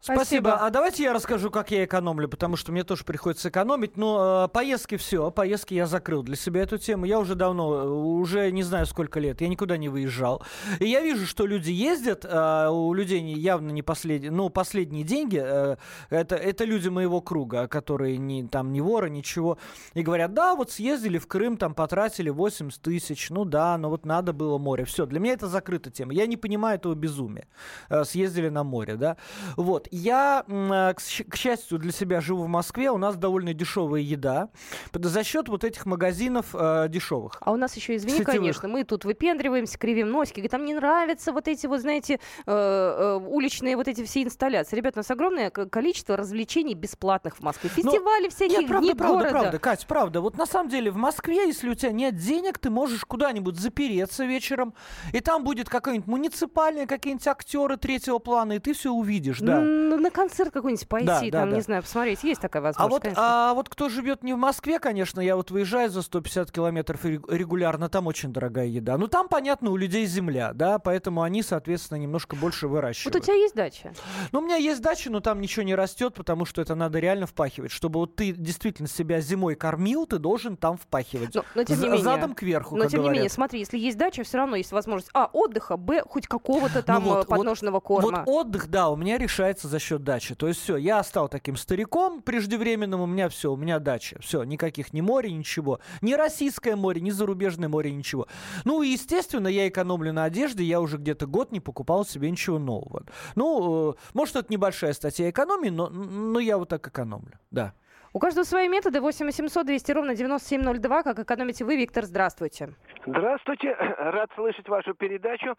Спасибо. 0.01 0.21
Спасибо. 0.21 0.55
А 0.55 0.71
давайте 0.71 1.03
я 1.03 1.13
расскажу, 1.13 1.51
как 1.51 1.73
я 1.73 1.85
экономлю, 1.85 2.29
потому 2.29 2.55
что 2.55 2.71
мне 2.71 2.85
тоже 2.85 3.03
приходится 3.03 3.49
экономить. 3.49 3.97
Но 3.97 4.45
э, 4.45 4.49
поездки 4.49 4.97
все, 4.97 5.33
поездки 5.33 5.75
я 5.75 5.87
закрыл 5.87 6.23
для 6.23 6.37
себя 6.37 6.63
эту 6.63 6.79
тему. 6.79 7.05
Я 7.05 7.19
уже 7.19 7.35
давно, 7.35 8.17
уже 8.17 8.53
не 8.53 8.63
знаю 8.63 8.87
сколько 8.87 9.19
лет, 9.19 9.41
я 9.41 9.49
никуда 9.49 9.77
не 9.77 9.89
выезжал. 9.89 10.45
И 10.79 10.89
я 10.89 11.01
вижу, 11.01 11.27
что 11.27 11.47
люди 11.47 11.73
ездят, 11.73 12.25
э, 12.25 12.69
у 12.71 12.95
людей 12.95 13.21
явно 13.21 13.73
не 13.73 13.83
последние, 13.83 14.31
ну, 14.31 14.51
последние 14.51 15.03
деньги. 15.03 15.43
Э, 15.45 15.77
это, 16.11 16.37
это 16.37 16.65
люди 16.65 16.89
моего 16.89 17.21
круга, 17.21 17.67
которые 17.67 18.19
не, 18.19 18.47
там 18.47 18.73
не 18.73 18.81
воры, 18.81 19.11
ничего. 19.11 19.59
И 19.95 20.03
говорят, 20.03 20.33
да, 20.33 20.55
вот 20.55 20.71
съездили 20.71 21.19
в 21.19 21.27
Крым, 21.27 21.57
там 21.57 21.75
потратили 21.75 22.31
80 22.31 22.81
тысяч, 22.81 23.31
ну 23.31 23.45
да, 23.45 23.77
но 23.77 23.91
вот 23.91 24.07
надо 24.07 24.33
было 24.33 24.59
море. 24.59 24.85
Все, 24.85 25.07
для 25.07 25.19
меня 25.19 25.33
это 25.33 25.49
закрыта 25.49 25.91
тема. 25.91 26.15
Я 26.15 26.27
не 26.27 26.37
понимаю 26.37 26.77
этого 26.77 26.95
безумия. 26.95 27.49
Э, 27.91 28.05
съездили 28.05 28.49
на 28.49 28.63
море, 28.63 28.95
да. 28.95 29.17
Вот. 29.57 29.88
Я, 29.91 30.45
э, 30.47 30.95
к 30.95 31.37
счастью, 31.37 31.79
для 31.79 31.93
себя 31.93 32.21
живу 32.21 32.45
в 32.45 32.49
Москве. 32.49 32.91
У 32.91 32.99
нас 32.99 33.17
довольно 33.17 33.55
дешевая 33.55 34.01
еда 34.01 34.49
за 34.93 35.25
счет 35.25 35.49
вот 35.49 35.65
этих 35.65 35.87
магазинов 35.87 36.55
э, 36.55 36.87
дешевых. 36.89 37.39
А 37.41 37.53
у 37.53 37.57
нас 37.57 37.77
еще, 37.77 37.97
извини, 37.97 38.19
Сетевых. 38.19 38.37
конечно, 38.37 38.69
мы 38.69 38.85
тут 38.85 39.05
выпендриваемся, 39.05 39.79
кривим 39.79 40.11
носики. 40.11 40.47
Там 40.49 40.65
не 40.65 40.75
нравятся 40.75 41.33
вот 41.33 41.49
эти 41.49 41.67
вот, 41.67 41.81
знаете, 41.81 42.21
э, 42.47 42.51
э, 42.53 43.15
уличные 43.17 43.77
вот 43.77 43.89
эти 43.89 44.05
все 44.05 44.23
инсталляции. 44.23 44.77
Ребят, 44.77 44.95
у 44.97 44.99
нас 44.99 45.11
огромное 45.11 45.51
количество 45.51 46.17
развлечений 46.17 46.75
бесплатных 46.75 47.37
в 47.37 47.43
Москве. 47.43 47.71
Ну, 47.77 47.83
Фестивали 47.83 48.25
Но, 48.25 48.31
всякие, 48.31 48.59
нет, 48.59 48.69
правда, 48.69 48.95
правда, 48.95 49.19
города. 49.19 49.31
правда, 49.31 49.59
Кать, 49.59 49.87
правда. 49.87 50.21
Вот 50.21 50.37
на 50.37 50.47
самом 50.47 50.69
деле 50.71 50.91
в 50.91 50.97
Москве, 50.97 51.47
если 51.47 51.69
у 51.69 51.75
тебя 51.75 51.93
нет 51.93 52.17
денег, 52.17 52.59
ты 52.59 52.71
можешь 52.71 53.05
куда-нибудь 53.05 53.59
запереться 53.59 54.25
вечером, 54.25 54.75
и 55.13 55.21
там 55.21 55.45
будет 55.45 55.69
какой-нибудь 55.69 56.07
муниципальный, 56.07 56.87
какие-нибудь 56.87 57.27
актеры 57.27 57.77
третьего 57.77 58.19
плана, 58.19 58.55
и 58.55 58.59
ты 58.59 58.75
все 58.75 58.91
увидишь, 58.91 59.39
да 59.41 59.78
на 59.79 60.11
концерт 60.11 60.53
какой-нибудь 60.53 60.89
пойти, 60.89 61.31
да, 61.31 61.41
там, 61.41 61.51
да, 61.51 61.57
не 61.57 61.63
знаю, 61.63 61.83
посмотреть. 61.83 62.23
Есть 62.25 62.41
такая 62.41 62.63
возможность, 62.63 63.05
а 63.07 63.11
вот, 63.11 63.15
а 63.17 63.55
вот 63.55 63.69
кто 63.69 63.89
живет 63.89 64.23
не 64.23 64.35
в 64.35 64.37
Москве, 64.37 64.79
конечно, 64.79 65.21
я 65.21 65.37
вот 65.37 65.51
выезжаю 65.51 65.91
за 65.91 66.03
150 66.03 66.51
километров 66.51 67.05
регулярно, 67.05 67.89
там 67.89 68.07
очень 68.07 68.33
дорогая 68.33 68.67
еда. 68.67 68.99
Ну, 68.99 69.09
там, 69.09 69.29
понятно, 69.29 69.71
у 69.71 69.77
людей 69.77 70.07
земля, 70.07 70.53
да, 70.53 70.79
поэтому 70.79 71.23
они, 71.23 71.43
соответственно, 71.43 71.99
немножко 71.99 72.37
больше 72.37 72.69
выращивают. 72.69 73.15
Вот 73.15 73.23
у 73.23 73.25
тебя 73.25 73.37
есть 73.37 73.55
дача? 73.55 73.93
Ну, 74.33 74.41
у 74.41 74.43
меня 74.43 74.57
есть 74.57 74.83
дача, 74.83 75.11
но 75.11 75.21
там 75.21 75.41
ничего 75.41 75.65
не 75.65 75.75
растет, 75.75 76.15
потому 76.15 76.45
что 76.45 76.61
это 76.61 76.75
надо 76.75 76.99
реально 76.99 77.27
впахивать. 77.27 77.71
Чтобы 77.71 78.01
вот 78.01 78.17
ты 78.17 78.33
действительно 78.33 78.89
себя 78.89 79.21
зимой 79.21 79.55
кормил, 79.55 80.07
ты 80.07 80.19
должен 80.19 80.57
там 80.57 80.77
впахивать. 80.77 81.35
Но, 81.35 81.45
но 81.55 81.65
тем 81.65 81.81
не 81.81 81.89
менее, 81.89 82.03
задом 82.03 82.35
кверху, 82.35 82.77
Но, 82.77 82.87
тем 82.87 83.01
говорят. 83.01 83.13
не 83.13 83.19
менее, 83.19 83.31
смотри, 83.31 83.61
если 83.61 83.79
есть 83.79 83.99
дача, 83.99 84.23
все 84.25 84.39
равно 84.39 84.57
есть 84.57 84.73
возможность, 84.73 85.11
а, 85.15 85.31
отдыха, 85.33 85.77
б, 85.77 86.03
хоть 86.07 86.27
какого-то 86.27 86.77
ну 86.77 86.83
там 86.83 87.05
ну 87.05 87.11
вот, 87.11 87.27
подножного 87.29 87.75
вот, 87.75 87.85
корма. 87.85 88.25
Вот 88.27 88.47
отдых, 88.47 88.69
да, 88.69 88.89
у 88.89 88.97
меня 88.97 89.19
решается 89.19 89.68
за 89.69 89.79
счет 89.79 90.03
дачи. 90.03 90.35
То 90.35 90.49
есть 90.49 90.61
все, 90.61 90.77
я 90.77 91.03
стал 91.05 91.29
таким 91.29 91.57
стариком 91.57 92.23
преждевременным, 92.23 93.01
у 93.01 93.07
меня 93.07 93.29
все, 93.29 93.53
у 93.53 93.57
меня 93.57 93.79
дача. 93.79 94.19
Все, 94.21 94.43
никаких 94.43 94.93
ни 94.93 95.01
моря, 95.01 95.31
ничего. 95.31 95.79
Ни 96.03 96.15
российское 96.15 96.75
море, 96.75 97.01
ни 97.01 97.11
зарубежное 97.11 97.69
море, 97.69 97.93
ничего. 97.93 98.27
Ну, 98.65 98.83
и, 98.83 98.89
естественно, 98.89 99.49
я 99.49 99.69
экономлю 99.69 100.13
на 100.13 100.25
одежде, 100.25 100.65
я 100.65 100.81
уже 100.81 100.97
где-то 100.97 101.27
год 101.27 101.53
не 101.53 101.61
покупал 101.61 102.05
себе 102.05 102.31
ничего 102.31 102.59
нового. 102.59 103.05
Ну, 103.37 103.93
э, 103.93 103.95
может, 104.15 104.37
это 104.37 104.53
небольшая 104.53 104.93
статья 104.93 105.31
экономии, 105.31 105.69
но, 105.69 105.89
но 105.89 106.41
я 106.41 106.59
вот 106.59 106.69
так 106.69 106.87
экономлю, 106.87 107.39
да. 107.51 107.75
У 108.13 108.19
каждого 108.19 108.45
свои 108.45 108.69
методы. 108.69 109.01
8 109.01 109.27
800 109.27 109.67
200 109.67 109.93
ровно 109.93 110.15
9702. 110.15 111.03
Как 111.03 111.19
экономите 111.19 111.65
вы, 111.65 111.77
Виктор? 111.77 112.05
Здравствуйте. 112.05 112.75
Здравствуйте, 113.07 113.75
рад 113.99 114.31
слышать 114.35 114.69
вашу 114.69 114.95
передачу. 114.95 115.57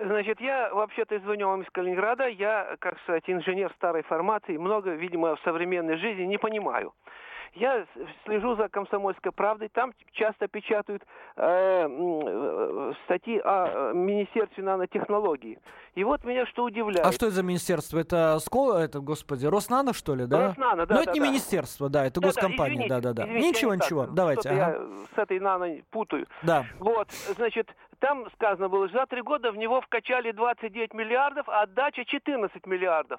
Значит, 0.00 0.40
я 0.40 0.74
вообще-то 0.74 1.18
звоню 1.20 1.48
вам 1.48 1.62
из 1.62 1.70
Калининграда. 1.70 2.26
Я, 2.26 2.76
как 2.80 2.98
сказать, 3.00 3.22
инженер 3.28 3.72
старой 3.76 4.02
формации, 4.02 4.56
много, 4.56 4.90
видимо, 4.90 5.36
в 5.36 5.40
современной 5.42 5.96
жизни 5.98 6.24
не 6.24 6.38
понимаю. 6.38 6.92
Я 7.54 7.86
слежу 8.24 8.56
за 8.56 8.68
комсомольской 8.68 9.30
правдой. 9.30 9.68
Там 9.68 9.92
часто 10.12 10.48
печатают 10.48 11.02
э, 11.36 11.86
э 11.86 12.92
статьи 13.04 13.38
о 13.38 13.92
э, 13.92 13.94
Министерстве 13.94 14.64
нанотехнологий. 14.64 15.58
И 15.94 16.02
вот 16.02 16.24
меня 16.24 16.46
что 16.46 16.64
удивляет. 16.64 17.06
А 17.06 17.12
что 17.12 17.26
это 17.26 17.36
за 17.36 17.42
министерство? 17.44 17.98
Это 17.98 18.38
Скола, 18.40 18.82
это, 18.82 18.98
господи, 18.98 19.46
Роснано, 19.46 19.92
что 19.94 20.16
ли, 20.16 20.26
да? 20.26 20.48
Роснано, 20.48 20.86
да. 20.86 20.94
Но 20.94 21.04
да, 21.04 21.10
это 21.10 21.12
не 21.12 21.20
да. 21.20 21.26
министерство, 21.28 21.88
да, 21.88 22.04
это 22.04 22.20
да, 22.20 22.28
госкомпания, 22.28 22.88
да-да-да. 22.88 23.26
Ничего, 23.26 23.74
ничего, 23.74 24.06
давайте. 24.06 24.48
Ага. 24.48 24.58
Я 24.58 24.80
с 25.14 25.18
этой 25.18 25.38
нано 25.38 25.68
путаю. 25.90 26.26
Да. 26.42 26.64
Вот, 26.80 27.08
значит, 27.36 27.72
там 28.04 28.30
сказано 28.32 28.68
было, 28.68 28.86
за 28.88 29.06
три 29.06 29.22
года 29.22 29.50
в 29.50 29.56
него 29.56 29.80
вкачали 29.80 30.30
29 30.30 30.92
миллиардов, 30.92 31.48
а 31.48 31.62
отдача 31.62 32.04
14 32.04 32.66
миллиардов. 32.66 33.18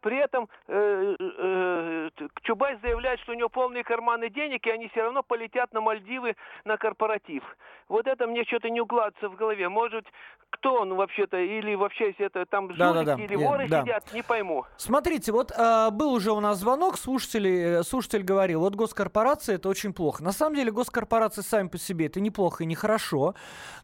При 0.00 0.18
этом 0.18 0.48
э, 0.68 1.16
э, 1.18 2.10
Чубайс 2.42 2.80
заявляет, 2.80 3.20
что 3.20 3.32
у 3.32 3.34
него 3.34 3.48
полные 3.48 3.84
карманы 3.84 4.30
денег, 4.30 4.66
и 4.66 4.70
они 4.70 4.88
все 4.88 5.02
равно 5.02 5.22
полетят 5.22 5.72
на 5.72 5.80
Мальдивы 5.80 6.36
на 6.64 6.76
корпоратив. 6.76 7.42
Вот 7.88 8.06
это 8.06 8.26
мне 8.26 8.44
что-то 8.44 8.68
не 8.68 8.80
укладывается 8.80 9.28
в 9.28 9.36
голове. 9.36 9.68
Может, 9.68 10.06
кто 10.50 10.74
он 10.74 10.94
вообще-то, 10.94 11.36
или 11.36 11.74
вообще 11.74 12.08
если 12.08 12.26
это 12.26 12.46
там 12.46 12.68
жулики, 12.68 12.78
да, 12.78 12.92
да, 12.92 13.16
да. 13.16 13.22
или 13.22 13.36
воры 13.36 13.68
да. 13.68 13.82
сидят, 13.82 14.12
не 14.12 14.22
пойму. 14.22 14.64
Смотрите, 14.76 15.32
вот 15.32 15.52
э, 15.52 15.90
был 15.90 16.12
уже 16.12 16.32
у 16.32 16.40
нас 16.40 16.58
звонок, 16.58 16.98
слушатель, 16.98 17.46
э, 17.46 17.82
слушатель 17.82 18.22
говорил, 18.22 18.60
вот 18.60 18.74
госкорпорация 18.74 19.56
это 19.56 19.68
очень 19.68 19.92
плохо. 19.92 20.22
На 20.22 20.32
самом 20.32 20.56
деле 20.56 20.72
госкорпорации 20.72 21.42
сами 21.42 21.68
по 21.68 21.78
себе 21.78 22.06
это 22.06 22.20
неплохо 22.20 22.64
и 22.64 22.66
нехорошо, 22.66 23.34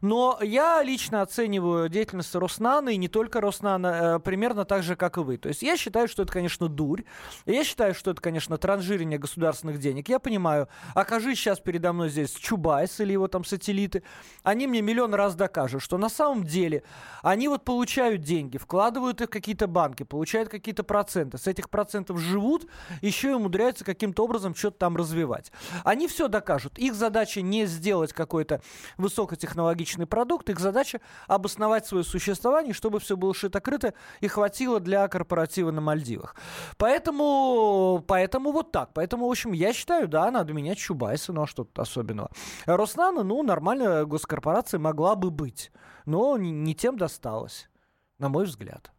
но 0.01 0.37
я 0.41 0.81
лично 0.83 1.21
оцениваю 1.21 1.89
деятельность 1.89 2.35
Роснана, 2.35 2.89
и 2.89 2.97
не 2.97 3.07
только 3.07 3.39
Роснана, 3.39 4.17
э, 4.17 4.19
примерно 4.19 4.65
так 4.65 4.83
же, 4.83 4.95
как 4.95 5.17
и 5.17 5.21
вы. 5.21 5.37
То 5.37 5.49
есть 5.49 5.61
я 5.61 5.77
считаю, 5.77 6.02
что 6.09 6.23
это, 6.23 6.31
конечно, 6.31 6.67
дурь. 6.67 7.03
Я 7.45 7.63
считаю, 7.63 7.93
что 7.93 8.11
это, 8.11 8.21
конечно, 8.21 8.57
транжирение 8.57 9.19
государственных 9.19 9.79
денег. 9.79 10.09
Я 10.09 10.19
понимаю, 10.19 10.67
окажись 10.93 11.39
сейчас 11.39 11.59
передо 11.59 11.93
мной 11.93 12.09
здесь 12.09 12.31
Чубайс 12.31 12.99
или 12.99 13.13
его 13.13 13.27
там 13.27 13.43
сателлиты, 13.43 14.03
они 14.43 14.67
мне 14.67 14.81
миллион 14.81 15.13
раз 15.13 15.35
докажут, 15.35 15.81
что 15.81 15.97
на 15.97 16.09
самом 16.09 16.43
деле 16.43 16.83
они 17.21 17.47
вот 17.47 17.63
получают 17.63 18.21
деньги, 18.21 18.57
вкладывают 18.57 19.21
их 19.21 19.27
в 19.27 19.31
какие-то 19.31 19.67
банки, 19.67 20.03
получают 20.03 20.49
какие-то 20.49 20.83
проценты. 20.83 21.37
С 21.37 21.47
этих 21.47 21.69
процентов 21.69 22.19
живут, 22.19 22.67
еще 23.01 23.31
и 23.31 23.33
умудряются 23.33 23.83
каким-то 23.83 24.23
образом 24.23 24.55
что-то 24.55 24.77
там 24.77 24.95
развивать. 24.95 25.51
Они 25.83 26.07
все 26.07 26.27
докажут. 26.27 26.77
Их 26.77 26.93
задача 26.93 27.41
не 27.41 27.65
сделать 27.65 28.13
какой-то 28.13 28.61
высокотехнологичный 28.97 30.05
продукт, 30.05 30.49
их 30.49 30.59
задача 30.59 31.01
обосновать 31.27 31.85
свое 31.85 32.03
существование, 32.03 32.73
чтобы 32.73 32.99
все 32.99 33.17
было 33.17 33.33
шито-крыто 33.33 33.93
и 34.21 34.27
хватило 34.27 34.79
для 34.79 35.07
корпоратива 35.07 35.71
на 35.71 35.81
Мальдивах. 35.93 36.35
Поэтому, 36.77 38.03
поэтому 38.07 38.51
вот 38.51 38.71
так. 38.71 38.93
Поэтому, 38.93 39.27
в 39.27 39.31
общем, 39.31 39.51
я 39.53 39.73
считаю, 39.73 40.07
да, 40.07 40.31
надо 40.31 40.53
менять 40.53 40.79
Чубайса, 40.79 41.33
ну 41.33 41.43
а 41.43 41.47
что 41.47 41.63
тут 41.63 41.77
особенного. 41.79 42.29
Роснана, 42.65 43.23
ну, 43.23 43.43
нормальная 43.43 44.05
госкорпорация 44.05 44.79
могла 44.79 45.15
бы 45.15 45.29
быть, 45.29 45.71
но 46.05 46.37
не 46.37 46.73
тем 46.73 46.97
досталось, 46.97 47.69
на 48.17 48.29
мой 48.29 48.45
взгляд. 48.45 48.91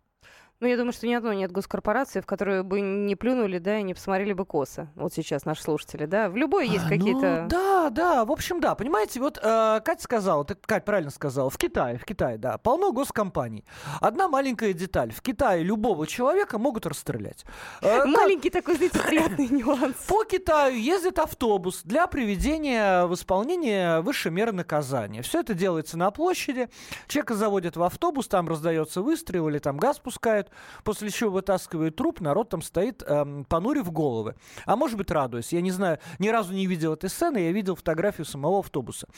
Ну, 0.60 0.68
я 0.68 0.76
думаю, 0.76 0.92
что 0.92 1.06
ни 1.06 1.12
одной 1.12 1.36
нет 1.36 1.50
госкорпорации, 1.50 2.20
в 2.20 2.26
которую 2.26 2.62
бы 2.64 2.80
не 2.80 3.16
плюнули, 3.16 3.58
да, 3.58 3.78
и 3.78 3.82
не 3.82 3.92
посмотрели 3.92 4.32
бы 4.32 4.46
косо. 4.46 4.88
Вот 4.94 5.12
сейчас 5.12 5.44
наши 5.44 5.62
слушатели, 5.62 6.06
да. 6.06 6.28
В 6.30 6.36
любой 6.36 6.68
есть 6.68 6.86
а, 6.86 6.88
какие-то... 6.88 7.42
Ну, 7.42 7.48
да, 7.48 7.90
да, 7.90 8.24
в 8.24 8.30
общем, 8.30 8.60
да. 8.60 8.74
Понимаете, 8.74 9.20
вот 9.20 9.38
э, 9.42 9.80
Катя 9.84 10.02
сказала, 10.02 10.44
ты, 10.44 10.54
Кать, 10.54 10.84
правильно 10.84 11.10
сказала, 11.10 11.50
в 11.50 11.58
Китае, 11.58 11.98
в 11.98 12.04
Китае, 12.04 12.38
да, 12.38 12.56
полно 12.58 12.92
госкомпаний. 12.92 13.64
Одна 14.00 14.28
маленькая 14.28 14.72
деталь. 14.72 15.12
В 15.12 15.22
Китае 15.22 15.64
любого 15.64 16.06
человека 16.06 16.58
могут 16.58 16.86
расстрелять. 16.86 17.44
Э, 17.82 18.04
Маленький 18.04 18.50
как... 18.50 18.62
такой, 18.62 18.76
знаете, 18.76 19.00
приятный 19.00 19.48
нюанс. 19.50 19.96
По 20.08 20.24
Китаю 20.24 20.76
ездит 20.76 21.18
автобус 21.18 21.82
для 21.82 22.06
приведения 22.06 23.06
в 23.06 23.14
исполнение 23.14 24.00
высшей 24.00 24.30
меры 24.30 24.52
наказания. 24.52 25.22
Все 25.22 25.40
это 25.40 25.52
делается 25.54 25.98
на 25.98 26.10
площади. 26.10 26.68
Человека 27.08 27.34
заводят 27.34 27.76
в 27.76 27.82
автобус, 27.82 28.28
там 28.28 28.48
раздается 28.48 29.02
выстрел 29.02 29.48
или 29.48 29.58
там 29.58 29.76
газ 29.76 29.98
пускают 29.98 30.43
после 30.84 31.10
чего 31.10 31.30
вытаскивают 31.30 31.96
труп, 31.96 32.20
народ 32.20 32.48
там 32.48 32.62
стоит, 32.62 33.02
эм, 33.06 33.44
понурив 33.44 33.90
головы. 33.92 34.34
А 34.66 34.76
может 34.76 34.96
быть, 34.96 35.10
радуясь. 35.10 35.52
Я 35.52 35.60
не 35.60 35.70
знаю, 35.70 35.98
ни 36.18 36.28
разу 36.28 36.52
не 36.52 36.66
видел 36.66 36.94
этой 36.94 37.10
сцены, 37.10 37.38
я 37.38 37.52
видел 37.52 37.76
фотографию 37.76 38.24
самого 38.24 38.60
автобуса. 38.60 39.08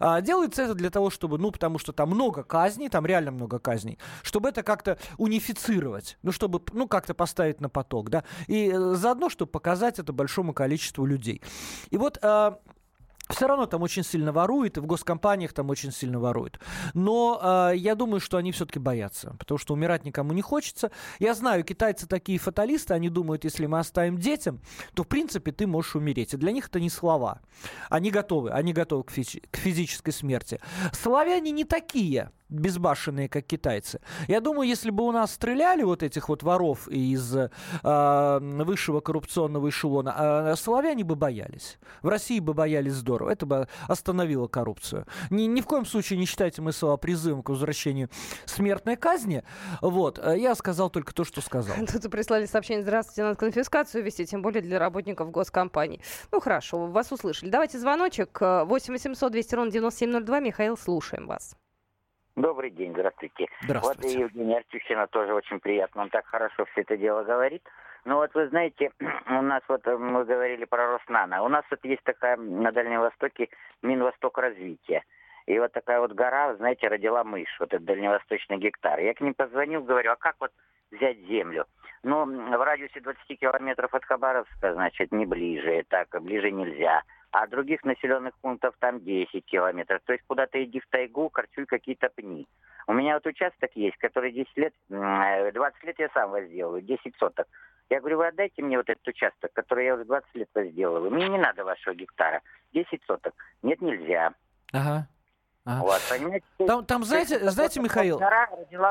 А, 0.00 0.20
делается 0.20 0.62
это 0.62 0.74
для 0.74 0.90
того, 0.90 1.10
чтобы, 1.10 1.38
ну, 1.38 1.50
потому 1.50 1.78
что 1.78 1.92
там 1.92 2.10
много 2.10 2.42
казней, 2.42 2.88
там 2.88 3.06
реально 3.06 3.30
много 3.30 3.58
казней, 3.58 3.98
чтобы 4.22 4.48
это 4.48 4.62
как-то 4.62 4.98
унифицировать, 5.18 6.18
ну, 6.22 6.32
чтобы, 6.32 6.62
ну, 6.72 6.88
как-то 6.88 7.14
поставить 7.14 7.60
на 7.60 7.68
поток, 7.68 8.10
да, 8.10 8.24
и 8.46 8.70
э, 8.72 8.94
заодно, 8.94 9.28
чтобы 9.28 9.50
показать 9.50 9.98
это 9.98 10.12
большому 10.12 10.54
количеству 10.54 11.06
людей. 11.06 11.42
И 11.90 11.96
вот 11.96 12.18
э, 12.22 12.52
все 13.28 13.46
равно 13.46 13.66
там 13.66 13.82
очень 13.82 14.04
сильно 14.04 14.32
воруют, 14.32 14.76
и 14.76 14.80
в 14.80 14.86
госкомпаниях 14.86 15.52
там 15.52 15.70
очень 15.70 15.92
сильно 15.92 16.20
воруют. 16.20 16.60
Но 16.94 17.40
э, 17.72 17.76
я 17.76 17.94
думаю, 17.94 18.20
что 18.20 18.36
они 18.36 18.52
все-таки 18.52 18.78
боятся, 18.78 19.34
потому 19.38 19.58
что 19.58 19.74
умирать 19.74 20.04
никому 20.04 20.32
не 20.32 20.42
хочется. 20.42 20.90
Я 21.18 21.34
знаю, 21.34 21.64
китайцы 21.64 22.06
такие 22.06 22.38
фаталисты, 22.38 22.94
они 22.94 23.08
думают, 23.08 23.44
если 23.44 23.66
мы 23.66 23.78
оставим 23.78 24.18
детям, 24.18 24.60
то, 24.94 25.02
в 25.02 25.08
принципе, 25.08 25.52
ты 25.52 25.66
можешь 25.66 25.96
умереть. 25.96 26.34
И 26.34 26.36
для 26.36 26.52
них 26.52 26.68
это 26.68 26.80
не 26.80 26.90
слова. 26.90 27.40
Они 27.90 28.10
готовы, 28.10 28.50
они 28.50 28.72
готовы 28.72 29.04
к, 29.04 29.10
физи- 29.10 29.44
к 29.50 29.56
физической 29.56 30.12
смерти. 30.12 30.60
Славяне 30.92 31.50
не 31.50 31.64
такие 31.64 32.30
безбашенные, 32.48 33.28
как 33.28 33.46
китайцы. 33.46 34.00
Я 34.28 34.40
думаю, 34.40 34.68
если 34.68 34.90
бы 34.90 35.04
у 35.04 35.12
нас 35.12 35.34
стреляли 35.34 35.82
вот 35.82 36.02
этих 36.02 36.28
вот 36.28 36.42
воров 36.42 36.88
из 36.88 37.34
э, 37.34 37.50
высшего 38.40 39.00
коррупционного 39.00 39.68
эшелона, 39.68 40.52
э, 40.52 40.56
славяне 40.56 41.04
бы 41.04 41.16
боялись. 41.16 41.78
В 42.02 42.08
России 42.08 42.38
бы 42.40 42.54
боялись 42.54 42.92
здорово. 42.92 43.30
Это 43.30 43.46
бы 43.46 43.68
остановило 43.88 44.46
коррупцию. 44.46 45.06
Ни, 45.30 45.42
ни 45.42 45.60
в 45.60 45.66
коем 45.66 45.86
случае 45.86 46.18
не 46.18 46.26
считайте 46.26 46.62
мы 46.62 46.72
слова 46.72 46.96
призывом 46.96 47.42
к 47.42 47.48
возвращению 47.48 48.10
смертной 48.44 48.96
казни. 48.96 49.42
Вот. 49.80 50.18
Я 50.24 50.54
сказал 50.54 50.90
только 50.90 51.14
то, 51.14 51.24
что 51.24 51.40
сказал. 51.40 51.74
Тут 51.92 52.10
прислали 52.10 52.46
сообщение. 52.46 52.82
Здравствуйте, 52.82 53.22
надо 53.22 53.36
конфискацию 53.36 54.04
вести, 54.04 54.26
тем 54.26 54.42
более 54.42 54.62
для 54.62 54.78
работников 54.78 55.30
госкомпаний. 55.30 56.00
Ну, 56.30 56.40
хорошо, 56.40 56.86
вас 56.86 57.10
услышали. 57.10 57.50
Давайте 57.50 57.78
звоночек. 57.78 58.40
8 58.40 58.92
800 58.92 59.32
200 59.32 59.54
ровно 59.54 59.70
9702. 59.72 60.40
Михаил, 60.40 60.76
слушаем 60.76 61.26
вас. 61.26 61.56
Добрый 62.36 62.70
день, 62.70 62.92
здравствуйте. 62.92 63.46
Здравствуйте. 63.62 64.02
Вот 64.02 64.14
и 64.14 64.20
Евгений 64.20 64.56
Артющина 64.58 65.06
тоже 65.06 65.32
очень 65.32 65.58
приятно, 65.58 66.02
он 66.02 66.10
так 66.10 66.26
хорошо 66.26 66.66
все 66.66 66.82
это 66.82 66.98
дело 66.98 67.24
говорит. 67.24 67.66
Ну 68.04 68.16
вот 68.16 68.34
вы 68.34 68.48
знаете, 68.48 68.90
у 69.30 69.40
нас 69.40 69.62
вот 69.68 69.86
э, 69.86 69.96
мы 69.96 70.22
говорили 70.26 70.66
про 70.66 70.86
Роснана. 70.86 71.42
У 71.42 71.48
нас 71.48 71.64
вот 71.70 71.82
есть 71.84 72.02
такая 72.04 72.36
на 72.36 72.72
Дальнем 72.72 73.00
Востоке 73.00 73.48
Минвосток 73.80 74.36
развития. 74.36 75.02
И 75.46 75.58
вот 75.58 75.72
такая 75.72 75.98
вот 75.98 76.12
гора, 76.12 76.54
знаете, 76.56 76.88
родила 76.88 77.24
мышь, 77.24 77.56
вот 77.58 77.72
этот 77.72 77.86
дальневосточный 77.86 78.58
гектар. 78.58 79.00
Я 79.00 79.14
к 79.14 79.22
ним 79.22 79.32
позвонил, 79.32 79.82
говорю, 79.82 80.12
а 80.12 80.16
как 80.16 80.36
вот 80.38 80.50
взять 80.90 81.18
землю? 81.20 81.64
Ну, 82.02 82.26
в 82.26 82.62
радиусе 82.62 83.00
20 83.00 83.40
километров 83.40 83.94
от 83.94 84.04
Хабаровска, 84.04 84.74
значит, 84.74 85.10
не 85.10 85.24
ближе, 85.24 85.84
так, 85.88 86.08
ближе 86.20 86.50
нельзя 86.50 87.02
а 87.30 87.46
других 87.46 87.84
населенных 87.84 88.34
пунктов 88.38 88.74
там 88.78 89.00
10 89.00 89.44
километров. 89.44 90.00
То 90.04 90.12
есть 90.12 90.24
куда-то 90.26 90.62
иди 90.62 90.80
в 90.80 90.86
тайгу, 90.88 91.28
корчуй 91.28 91.66
какие-то 91.66 92.08
пни. 92.08 92.46
У 92.86 92.92
меня 92.92 93.14
вот 93.14 93.26
участок 93.26 93.70
есть, 93.74 93.96
который 93.98 94.32
10 94.32 94.56
лет, 94.56 94.74
20 94.88 95.54
э, 95.54 95.86
лет 95.86 95.98
я 95.98 96.08
сам 96.14 96.30
возделываю, 96.30 96.82
10 96.82 97.14
соток. 97.18 97.46
Я 97.90 98.00
говорю, 98.00 98.18
вы 98.18 98.28
отдайте 98.28 98.62
мне 98.62 98.76
вот 98.76 98.88
этот 98.88 99.06
участок, 99.06 99.52
который 99.52 99.86
я 99.86 99.94
уже 99.94 100.04
20 100.04 100.34
лет 100.34 100.48
возделываю. 100.54 101.10
Мне 101.10 101.28
не 101.28 101.38
надо 101.38 101.64
вашего 101.64 101.94
гектара. 101.94 102.42
10 102.72 103.02
соток. 103.06 103.34
Нет, 103.62 103.80
нельзя. 103.80 104.32
Ага. 104.72 105.08
А. 105.68 105.80
Вот, 105.80 106.00
понимаете? 106.08 106.44
Там, 106.64 106.84
там 106.84 107.04
знаете, 107.04 107.50
знаете, 107.50 107.80
Михаил, 107.80 108.20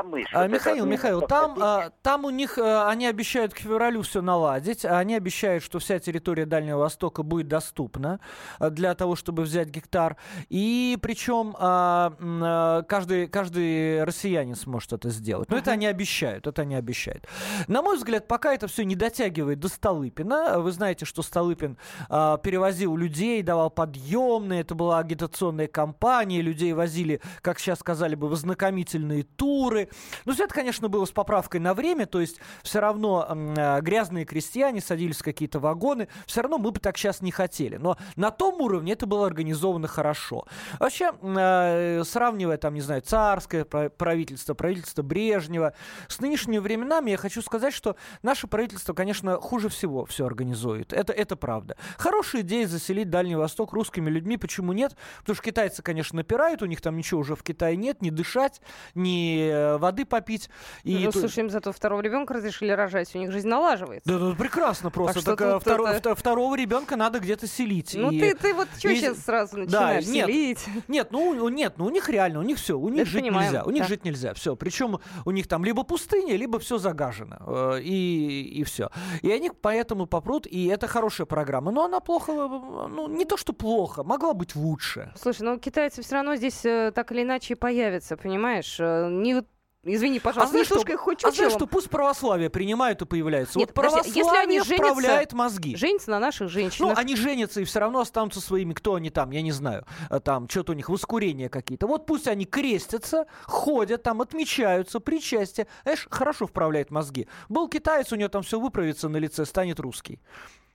мышь, 0.03 0.27
а, 0.33 0.41
вот 0.41 0.51
Михаил, 0.51 0.85
Михаил, 0.85 1.21
там, 1.21 1.55
а, 1.61 1.91
там 2.01 2.25
у 2.25 2.29
них, 2.29 2.57
а, 2.57 2.89
они 2.89 3.07
обещают 3.07 3.53
к 3.53 3.59
февралю 3.59 4.01
все 4.01 4.21
наладить, 4.21 4.83
они 4.83 5.15
обещают, 5.15 5.63
что 5.63 5.79
вся 5.79 5.99
территория 5.99 6.45
Дальнего 6.45 6.79
Востока 6.79 7.23
будет 7.23 7.47
доступна 7.47 8.19
а, 8.59 8.69
для 8.71 8.93
того, 8.93 9.15
чтобы 9.15 9.43
взять 9.43 9.69
гектар, 9.69 10.17
и 10.49 10.99
причем 11.01 11.55
а, 11.57 12.13
а, 12.19 12.83
каждый, 12.83 13.27
каждый 13.27 14.03
россиянин 14.03 14.55
сможет 14.55 14.91
это 14.91 15.09
сделать. 15.11 15.49
Но 15.49 15.55
uh-huh. 15.55 15.61
это 15.61 15.71
они 15.71 15.85
обещают, 15.85 16.45
это 16.45 16.63
они 16.63 16.75
обещают. 16.75 17.25
На 17.69 17.81
мой 17.81 17.95
взгляд, 17.95 18.27
пока 18.27 18.53
это 18.53 18.67
все 18.67 18.83
не 18.83 18.95
дотягивает 18.95 19.61
до 19.61 19.69
Столыпина, 19.69 20.59
вы 20.59 20.73
знаете, 20.73 21.05
что 21.05 21.21
Столыпин 21.21 21.77
а, 22.09 22.37
перевозил 22.37 22.97
людей, 22.97 23.41
давал 23.43 23.69
подъемные, 23.69 24.59
это 24.59 24.75
была 24.75 24.99
агитационная 24.99 25.67
кампания, 25.67 26.41
людей 26.41 26.64
людей 26.65 26.73
возили, 26.73 27.21
как 27.41 27.59
сейчас 27.59 27.79
сказали 27.79 28.15
бы, 28.15 28.27
в 28.27 28.33
ознакомительные 28.33 29.23
туры. 29.23 29.89
Но 30.25 30.33
все 30.33 30.45
это, 30.45 30.53
конечно, 30.53 30.89
было 30.89 31.05
с 31.05 31.11
поправкой 31.11 31.59
на 31.59 31.73
время, 31.73 32.05
то 32.05 32.19
есть 32.19 32.39
все 32.63 32.79
равно 32.79 33.27
э, 33.27 33.81
грязные 33.81 34.25
крестьяне 34.25 34.81
садились 34.81 35.17
в 35.17 35.23
какие-то 35.23 35.59
вагоны, 35.59 36.07
все 36.25 36.41
равно 36.41 36.57
мы 36.57 36.71
бы 36.71 36.79
так 36.79 36.97
сейчас 36.97 37.21
не 37.21 37.31
хотели. 37.31 37.77
Но 37.77 37.97
на 38.15 38.31
том 38.31 38.61
уровне 38.61 38.93
это 38.93 39.05
было 39.05 39.27
организовано 39.27 39.87
хорошо. 39.87 40.45
Вообще, 40.79 41.11
э, 41.21 42.03
сравнивая 42.03 42.57
там, 42.57 42.73
не 42.73 42.81
знаю, 42.81 43.01
царское 43.01 43.65
правительство, 43.65 44.53
правительство 44.53 45.03
Брежнева, 45.03 45.73
с 46.07 46.19
нынешними 46.19 46.57
временами 46.57 47.11
я 47.11 47.17
хочу 47.17 47.41
сказать, 47.41 47.73
что 47.73 47.95
наше 48.23 48.47
правительство, 48.47 48.93
конечно, 48.93 49.37
хуже 49.37 49.69
всего 49.69 50.05
все 50.05 50.25
организует. 50.25 50.93
Это, 50.93 51.13
это 51.13 51.35
правда. 51.35 51.75
Хорошая 51.97 52.41
идея 52.41 52.67
заселить 52.67 53.09
Дальний 53.09 53.35
Восток 53.35 53.73
русскими 53.73 54.09
людьми, 54.09 54.37
почему 54.37 54.73
нет? 54.73 54.95
Потому 55.19 55.35
что 55.35 55.43
китайцы, 55.43 55.81
конечно, 55.83 56.15
напирают, 56.17 56.54
у 56.61 56.65
них 56.65 56.81
там 56.81 56.97
ничего 56.97 57.21
уже 57.21 57.35
в 57.35 57.43
Китае 57.43 57.75
нет, 57.75 58.01
ни 58.01 58.09
дышать, 58.09 58.61
ни 58.93 59.49
э, 59.49 59.77
воды 59.77 60.05
попить. 60.05 60.49
И 60.83 61.05
ну, 61.05 61.11
то... 61.11 61.19
слушай, 61.19 61.39
им 61.39 61.49
зато 61.49 61.71
второго 61.71 62.01
ребенка 62.01 62.33
разрешили 62.33 62.71
рожать, 62.71 63.13
у 63.15 63.17
них 63.17 63.31
жизнь 63.31 63.47
налаживается. 63.47 64.09
Да, 64.09 64.19
да 64.19 64.35
прекрасно 64.35 64.91
просто. 64.91 65.23
Так, 65.23 65.37
так 65.37 65.61
второ, 65.61 65.87
это... 65.87 66.15
второго 66.15 66.55
ребенка 66.55 66.95
надо 66.95 67.19
где-то 67.19 67.47
селить. 67.47 67.93
Ну 67.95 68.11
и... 68.11 68.19
ты, 68.19 68.35
ты 68.35 68.53
вот 68.53 68.67
что 68.77 68.89
и... 68.89 68.95
сейчас 68.95 69.19
сразу 69.19 69.57
начинаешь 69.57 70.05
да, 70.05 70.11
нет, 70.11 70.27
селить? 70.27 70.65
Нет, 70.87 71.11
ну 71.11 71.49
нет, 71.49 71.73
ну 71.77 71.85
у 71.85 71.89
них 71.89 72.09
реально, 72.09 72.39
у 72.39 72.43
них 72.43 72.57
все, 72.57 72.77
у 72.77 72.89
них 72.89 73.03
это 73.03 73.11
жить 73.11 73.21
понимаем, 73.21 73.51
нельзя, 73.51 73.63
у 73.63 73.71
них 73.71 73.83
да. 73.83 73.87
жить 73.87 74.05
нельзя, 74.05 74.33
все. 74.33 74.55
Причем 74.55 74.99
у 75.25 75.31
них 75.31 75.47
там 75.47 75.65
либо 75.65 75.83
пустыня, 75.83 76.35
либо 76.35 76.59
все 76.59 76.77
загажено 76.77 77.37
э, 77.47 77.81
и 77.81 78.55
и 78.55 78.63
все. 78.63 78.89
И 79.21 79.31
они 79.31 79.49
поэтому 79.49 80.05
попрут, 80.05 80.47
и 80.47 80.65
это 80.67 80.87
хорошая 80.87 81.25
программа, 81.25 81.71
но 81.71 81.85
она 81.85 81.99
плохо, 81.99 82.31
ну 82.31 83.07
не 83.07 83.25
то 83.25 83.37
что 83.37 83.53
плохо, 83.53 84.03
могла 84.03 84.33
быть 84.33 84.55
лучше. 84.55 85.11
Слушай, 85.19 85.41
ну 85.43 85.59
китайцы 85.59 86.01
все 86.01 86.15
равно 86.15 86.35
здесь 86.49 86.65
э, 86.65 86.91
так 86.93 87.11
или 87.11 87.23
иначе 87.23 87.55
появятся, 87.55 88.17
понимаешь? 88.17 88.77
Э, 88.79 89.09
не 89.09 89.43
Извини, 89.87 90.19
пожалуйста, 90.19 90.49
а 90.49 90.63
знаешь, 90.63 90.65
что, 90.65 90.97
хоть 90.97 91.23
а 91.23 91.29
знаешь, 91.29 91.53
что 91.53 91.67
пусть 91.67 91.91
православие 91.91 92.49
принимают 92.49 93.03
и 93.03 93.05
появляются. 93.05 93.59
Нет, 93.59 93.69
вот 93.69 93.75
православие 93.75 94.13
если 94.15 94.37
они 94.37 94.59
вправляет 94.59 95.33
мозги. 95.33 95.75
Женятся 95.75 96.09
на 96.09 96.19
наших 96.19 96.49
женщинах. 96.49 96.93
Ну, 96.95 96.99
они 96.99 97.15
женятся 97.15 97.61
и 97.61 97.65
все 97.65 97.79
равно 97.81 97.99
останутся 97.99 98.41
своими. 98.41 98.73
Кто 98.73 98.95
они 98.95 99.11
там, 99.11 99.29
я 99.29 99.43
не 99.43 99.51
знаю. 99.51 99.85
Э, 100.09 100.19
там, 100.19 100.49
что-то 100.49 100.71
у 100.71 100.75
них 100.75 100.89
воскурения 100.89 101.49
какие-то. 101.49 101.85
Вот 101.85 102.07
пусть 102.07 102.27
они 102.27 102.45
крестятся, 102.45 103.27
ходят 103.43 104.01
там, 104.01 104.21
отмечаются, 104.21 104.99
причастие. 104.99 105.67
Знаешь, 105.83 106.07
хорошо 106.09 106.47
вправляет 106.47 106.89
мозги. 106.89 107.27
Был 107.47 107.69
китаец, 107.69 108.11
у 108.11 108.15
него 108.15 108.29
там 108.29 108.41
все 108.41 108.59
выправится 108.59 109.07
на 109.07 109.17
лице, 109.17 109.45
станет 109.45 109.79
русский. 109.79 110.19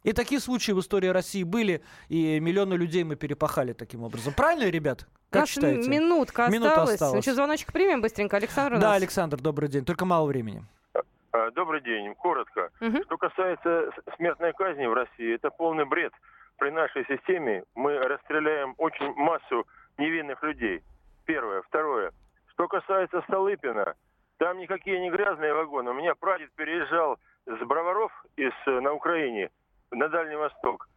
И 0.02 0.12
такие 0.12 0.40
случаи 0.40 0.72
в 0.72 0.80
истории 0.80 1.08
России 1.08 1.42
были, 1.42 1.82
и 2.08 2.40
миллионы 2.40 2.74
людей 2.74 3.04
мы 3.04 3.16
перепахали 3.16 3.74
таким 3.74 4.02
образом. 4.02 4.32
Правильно, 4.34 4.70
ребят? 4.70 5.06
Как 5.28 5.46
считаете? 5.46 5.88
минутка 5.88 6.46
осталась. 6.46 6.62
Минута 6.62 6.82
осталась. 6.82 7.14
Ну, 7.14 7.22
что, 7.22 7.34
звоночек 7.34 7.72
примем 7.72 8.00
быстренько, 8.00 8.36
Александр? 8.36 8.78
Да, 8.78 8.94
Александр, 8.94 9.38
добрый 9.38 9.68
день. 9.68 9.84
Только 9.84 10.06
мало 10.06 10.26
времени. 10.26 10.64
А, 11.32 11.50
добрый 11.50 11.82
день. 11.82 12.14
Коротко. 12.14 12.70
Угу. 12.80 13.04
Что 13.04 13.16
касается 13.18 13.90
смертной 14.16 14.52
казни 14.54 14.86
в 14.86 14.94
России, 14.94 15.34
это 15.34 15.50
полный 15.50 15.84
бред. 15.84 16.12
При 16.56 16.70
нашей 16.70 17.04
системе 17.06 17.64
мы 17.74 17.96
расстреляем 17.98 18.74
очень 18.78 19.12
массу 19.14 19.66
невинных 19.98 20.42
людей. 20.42 20.82
Первое. 21.26 21.62
Второе. 21.62 22.12
Что 22.52 22.68
касается 22.68 23.22
Столыпина, 23.22 23.94
там 24.38 24.58
никакие 24.58 24.98
не 24.98 25.10
грязные 25.10 25.52
вагоны. 25.52 25.90
У 25.90 25.94
меня 25.94 26.14
прадед 26.14 26.50
переезжал 26.56 27.18
с 27.46 27.66
Броваров 27.66 28.12
из, 28.36 28.52
э, 28.66 28.80
на 28.80 28.92
Украине 28.92 29.50
на 29.90 30.08
Дальний 30.08 30.36
Восток. 30.36 30.88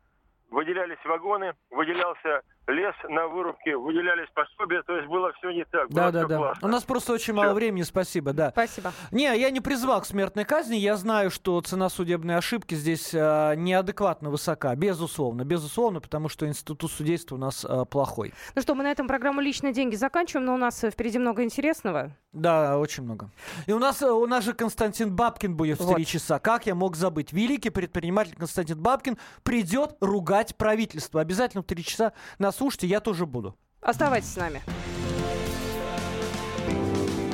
Выделялись 0.49 1.03
вагоны, 1.05 1.53
выделялся 1.71 2.41
лес 2.67 2.95
на 3.09 3.27
вырубке, 3.27 3.75
выделялись 3.75 4.29
пособия, 4.33 4.81
то 4.83 4.95
есть 4.95 5.07
было 5.07 5.33
все 5.33 5.51
не 5.51 5.65
так. 5.65 5.89
Да, 5.89 6.11
да, 6.11 6.25
да. 6.25 6.37
Классно. 6.37 6.67
У 6.67 6.71
нас 6.71 6.83
просто 6.83 7.13
очень 7.13 7.33
мало 7.33 7.53
времени, 7.53 7.83
спасибо, 7.83 8.33
да. 8.33 8.51
Спасибо. 8.51 8.93
Не, 9.11 9.37
я 9.37 9.49
не 9.49 9.59
призвал 9.59 10.01
к 10.01 10.05
смертной 10.05 10.45
казни, 10.45 10.75
я 10.75 10.95
знаю, 10.95 11.29
что 11.29 11.59
цена 11.61 11.89
судебной 11.89 12.37
ошибки 12.37 12.75
здесь 12.75 13.13
э, 13.13 13.55
неадекватно 13.57 14.29
высока, 14.29 14.75
безусловно, 14.75 15.43
безусловно, 15.43 15.99
потому 15.99 16.29
что 16.29 16.47
институт 16.47 16.91
судейства 16.91 17.35
у 17.35 17.39
нас 17.39 17.65
э, 17.67 17.85
плохой. 17.89 18.33
Ну 18.55 18.61
что, 18.61 18.75
мы 18.75 18.83
на 18.83 18.91
этом 18.91 19.07
программу 19.07 19.41
«Личные 19.41 19.73
деньги» 19.73 19.95
заканчиваем, 19.95 20.45
но 20.45 20.53
у 20.53 20.57
нас 20.57 20.79
впереди 20.79 21.19
много 21.19 21.43
интересного. 21.43 22.15
Да, 22.31 22.79
очень 22.79 23.03
много. 23.03 23.29
И 23.67 23.73
у 23.73 23.79
нас, 23.79 24.01
э, 24.01 24.09
у 24.09 24.25
нас 24.25 24.43
же 24.43 24.53
Константин 24.53 25.15
Бабкин 25.15 25.55
будет 25.55 25.79
в 25.79 25.93
три 25.93 26.05
часа. 26.05 26.39
Как 26.39 26.65
я 26.65 26.75
мог 26.75 26.95
забыть? 26.95 27.33
Великий 27.33 27.69
предприниматель 27.69 28.35
Константин 28.35 28.81
Бабкин 28.81 29.17
придет 29.43 29.97
ругать 29.99 30.55
правительство. 30.55 31.21
Обязательно 31.21 31.61
в 31.61 31.65
три 31.65 31.83
часа 31.83 32.13
нас 32.39 32.52
слушайте, 32.53 32.87
я 32.87 32.99
тоже 32.99 33.25
буду. 33.25 33.57
Оставайтесь 33.81 34.31
с 34.31 34.37
нами. 34.37 34.61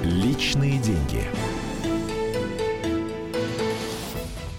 Личные 0.03 0.79
деньги. 0.79 1.23